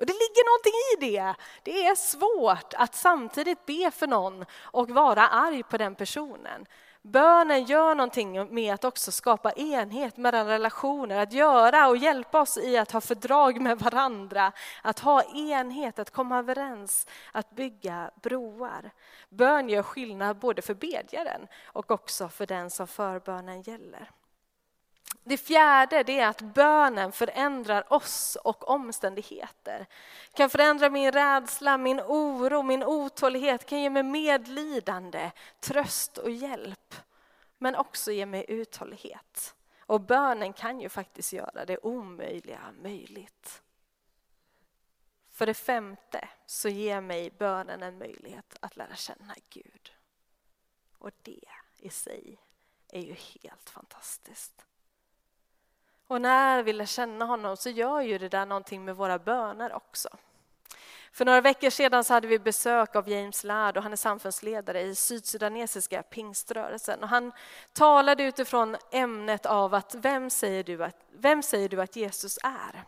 Och 0.00 0.06
det 0.06 0.12
ligger 0.12 0.44
någonting 0.48 0.72
i 0.92 1.16
det. 1.16 1.34
Det 1.62 1.86
är 1.86 1.94
svårt 1.94 2.74
att 2.74 2.94
samtidigt 2.94 3.66
be 3.66 3.90
för 3.90 4.06
någon 4.06 4.44
och 4.62 4.90
vara 4.90 5.28
arg 5.28 5.62
på 5.62 5.76
den 5.78 5.94
personen. 5.94 6.66
Bönen 7.02 7.64
gör 7.64 7.94
någonting 7.94 8.54
med 8.54 8.74
att 8.74 8.84
också 8.84 9.12
skapa 9.12 9.52
enhet 9.52 10.16
mellan 10.16 10.46
relationer, 10.46 11.18
att 11.18 11.32
göra 11.32 11.88
och 11.88 11.96
hjälpa 11.96 12.40
oss 12.40 12.58
i 12.58 12.76
att 12.76 12.92
ha 12.92 13.00
fördrag 13.00 13.60
med 13.60 13.78
varandra, 13.78 14.52
att 14.82 14.98
ha 14.98 15.22
enhet, 15.22 15.98
att 15.98 16.10
komma 16.10 16.38
överens, 16.38 17.06
att 17.32 17.50
bygga 17.50 18.10
broar. 18.22 18.90
Bön 19.28 19.68
gör 19.68 19.82
skillnad 19.82 20.36
både 20.38 20.62
för 20.62 20.74
bedjaren 20.74 21.46
och 21.64 21.90
också 21.90 22.28
för 22.28 22.46
den 22.46 22.70
som 22.70 22.86
förbönen 22.86 23.62
gäller. 23.62 24.10
Det 25.24 25.36
fjärde 25.36 26.02
det 26.02 26.18
är 26.18 26.28
att 26.28 26.40
bönen 26.40 27.12
förändrar 27.12 27.92
oss 27.92 28.36
och 28.44 28.68
omständigheter. 28.68 29.86
Kan 30.34 30.50
förändra 30.50 30.90
min 30.90 31.12
rädsla, 31.12 31.78
min 31.78 32.00
oro, 32.00 32.62
min 32.62 32.82
otålighet, 32.82 33.66
kan 33.66 33.80
ge 33.80 33.90
mig 33.90 34.02
medlidande, 34.02 35.30
tröst 35.60 36.18
och 36.18 36.30
hjälp. 36.30 36.94
Men 37.58 37.76
också 37.76 38.12
ge 38.12 38.26
mig 38.26 38.44
uthållighet. 38.48 39.54
Och 39.80 40.00
bönen 40.00 40.52
kan 40.52 40.80
ju 40.80 40.88
faktiskt 40.88 41.32
göra 41.32 41.64
det 41.64 41.78
omöjliga 41.78 42.72
möjligt. 42.82 43.62
För 45.30 45.46
det 45.46 45.54
femte 45.54 46.28
så 46.46 46.68
ger 46.68 47.00
mig 47.00 47.30
bönen 47.30 47.82
en 47.82 47.98
möjlighet 47.98 48.56
att 48.60 48.76
lära 48.76 48.94
känna 48.94 49.34
Gud. 49.50 49.92
Och 50.98 51.10
det 51.22 51.44
i 51.78 51.88
sig 51.88 52.38
är 52.88 53.00
ju 53.00 53.14
helt 53.14 53.70
fantastiskt. 53.70 54.66
Och 56.10 56.20
när 56.20 56.62
vi 56.62 56.72
lär 56.72 56.86
känna 56.86 57.24
honom 57.24 57.56
så 57.56 57.70
gör 57.70 58.00
ju 58.00 58.18
det 58.18 58.28
där 58.28 58.46
någonting 58.46 58.84
med 58.84 58.96
våra 58.96 59.18
böner 59.18 59.72
också. 59.72 60.08
För 61.12 61.24
några 61.24 61.40
veckor 61.40 61.70
sedan 61.70 62.04
så 62.04 62.14
hade 62.14 62.26
vi 62.26 62.38
besök 62.38 62.96
av 62.96 63.08
James 63.08 63.44
Ladd 63.44 63.76
och 63.76 63.82
han 63.82 63.92
är 63.92 63.96
samfundsledare 63.96 64.80
i 64.80 64.94
sydsudanesiska 64.94 66.02
pingströrelsen. 66.02 67.02
Och 67.02 67.08
han 67.08 67.32
talade 67.72 68.22
utifrån 68.22 68.76
ämnet 68.90 69.46
av 69.46 69.74
att 69.74 69.94
vem 69.94 70.30
säger, 70.30 70.64
du 70.64 70.84
att 70.84 70.96
vem 71.12 71.42
säger 71.42 71.68
du 71.68 71.82
att 71.82 71.96
Jesus 71.96 72.38
är? 72.42 72.84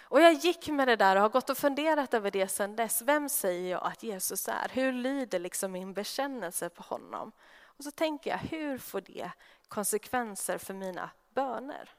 Och 0.00 0.20
jag 0.20 0.32
gick 0.32 0.68
med 0.68 0.88
det 0.88 0.96
där 0.96 1.16
och 1.16 1.22
har 1.22 1.28
gått 1.28 1.50
och 1.50 1.58
funderat 1.58 2.14
över 2.14 2.30
det 2.30 2.48
sedan 2.48 2.76
dess. 2.76 3.02
Vem 3.02 3.28
säger 3.28 3.70
jag 3.70 3.86
att 3.86 4.02
Jesus 4.02 4.48
är? 4.48 4.68
Hur 4.72 4.92
lyder 4.92 5.38
liksom 5.38 5.72
min 5.72 5.92
bekännelse 5.92 6.68
på 6.68 6.82
honom? 6.82 7.32
Och 7.78 7.84
så 7.84 7.90
tänker 7.90 8.30
jag, 8.30 8.38
hur 8.38 8.78
får 8.78 9.00
det 9.00 9.30
konsekvenser 9.68 10.58
för 10.58 10.74
mina 10.74 11.10
böner. 11.34 11.90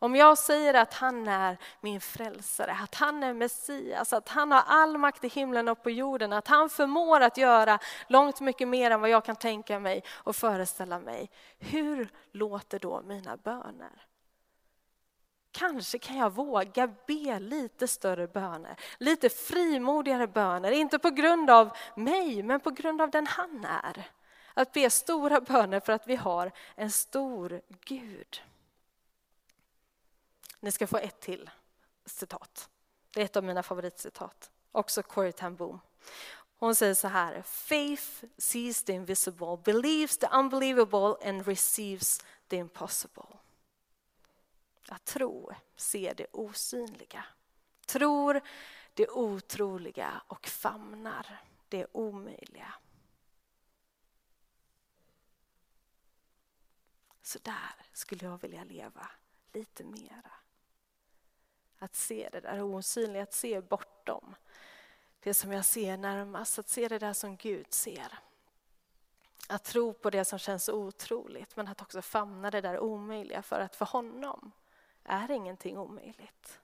Om 0.00 0.16
jag 0.16 0.38
säger 0.38 0.74
att 0.74 0.94
han 0.94 1.28
är 1.28 1.58
min 1.80 2.00
frälsare, 2.00 2.76
att 2.82 2.94
han 2.94 3.22
är 3.22 3.34
Messias, 3.34 4.12
att 4.12 4.28
han 4.28 4.52
har 4.52 4.62
all 4.66 4.98
makt 4.98 5.24
i 5.24 5.28
himlen 5.28 5.68
och 5.68 5.82
på 5.82 5.90
jorden, 5.90 6.32
att 6.32 6.48
han 6.48 6.70
förmår 6.70 7.20
att 7.20 7.36
göra 7.36 7.78
långt 8.08 8.40
mycket 8.40 8.68
mer 8.68 8.90
än 8.90 9.00
vad 9.00 9.10
jag 9.10 9.24
kan 9.24 9.36
tänka 9.36 9.78
mig 9.78 10.04
och 10.10 10.36
föreställa 10.36 10.98
mig. 10.98 11.30
Hur 11.58 12.08
låter 12.32 12.78
då 12.78 13.02
mina 13.02 13.36
böner? 13.36 14.06
Kanske 15.50 15.98
kan 15.98 16.16
jag 16.16 16.32
våga 16.32 16.86
be 17.06 17.40
lite 17.40 17.88
större 17.88 18.26
böner, 18.26 18.76
lite 18.98 19.28
frimodigare 19.28 20.26
böner, 20.26 20.70
inte 20.70 20.98
på 20.98 21.10
grund 21.10 21.50
av 21.50 21.76
mig, 21.96 22.42
men 22.42 22.60
på 22.60 22.70
grund 22.70 23.02
av 23.02 23.10
den 23.10 23.26
han 23.26 23.64
är. 23.64 24.10
Att 24.58 24.72
be 24.72 24.90
stora 24.90 25.40
böner 25.40 25.80
för 25.80 25.92
att 25.92 26.06
vi 26.06 26.16
har 26.16 26.52
en 26.74 26.90
stor 26.90 27.60
Gud. 27.68 28.42
Ni 30.60 30.72
ska 30.72 30.86
få 30.86 30.96
ett 30.96 31.20
till 31.20 31.50
citat. 32.04 32.68
Det 33.10 33.20
är 33.20 33.24
ett 33.24 33.36
av 33.36 33.44
mina 33.44 33.62
favoritcitat. 33.62 34.50
Också 34.72 35.02
Corrie 35.02 35.32
ten 35.32 35.56
Boom. 35.56 35.80
Hon 36.58 36.74
säger 36.74 36.94
så 36.94 37.08
här. 37.08 37.42
Faith 37.42 38.24
sees 38.38 38.84
the 38.84 38.92
invisible, 38.92 39.56
believes 39.64 40.18
the 40.18 40.26
unbelievable 40.32 41.28
and 41.28 41.46
receives 41.46 42.24
the 42.48 42.56
impossible. 42.56 43.28
Att 44.88 45.04
tro 45.04 45.52
ser 45.76 46.14
det 46.14 46.26
osynliga. 46.32 47.24
Tror 47.86 48.40
det 48.94 49.08
otroliga 49.08 50.22
och 50.26 50.46
famnar 50.46 51.40
det 51.68 51.86
omöjliga. 51.92 52.74
Så 57.28 57.38
där 57.42 57.86
skulle 57.92 58.26
jag 58.26 58.40
vilja 58.40 58.64
leva 58.64 59.10
lite 59.52 59.84
mera. 59.84 60.30
Att 61.78 61.94
se 61.94 62.28
det 62.32 62.40
där 62.40 62.62
osynliga, 62.62 63.22
att 63.22 63.34
se 63.34 63.60
bortom 63.60 64.34
det 65.20 65.34
som 65.34 65.52
jag 65.52 65.64
ser 65.64 65.96
närmast, 65.96 66.58
att 66.58 66.68
se 66.68 66.88
det 66.88 66.98
där 66.98 67.12
som 67.12 67.36
Gud 67.36 67.72
ser. 67.72 68.18
Att 69.48 69.64
tro 69.64 69.92
på 69.92 70.10
det 70.10 70.24
som 70.24 70.38
känns 70.38 70.68
otroligt, 70.68 71.56
men 71.56 71.68
att 71.68 71.82
också 71.82 72.02
famna 72.02 72.50
det 72.50 72.60
där 72.60 72.78
omöjliga 72.78 73.42
för 73.42 73.60
att 73.60 73.76
för 73.76 73.86
honom 73.86 74.52
är 75.04 75.30
ingenting 75.30 75.78
omöjligt. 75.78 76.60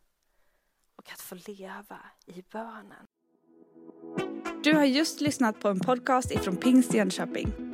Och 0.96 1.12
att 1.12 1.20
få 1.20 1.35
leva 1.35 2.00
i 2.27 2.42
bönen. 2.42 3.07
Du 4.62 4.74
har 4.74 4.85
just 4.85 5.20
lyssnat 5.20 5.61
på 5.61 5.68
en 5.68 5.81
podcast 5.81 6.31
ifrån 6.31 6.57
Pingst 6.57 6.94
Jönköping. 6.94 7.73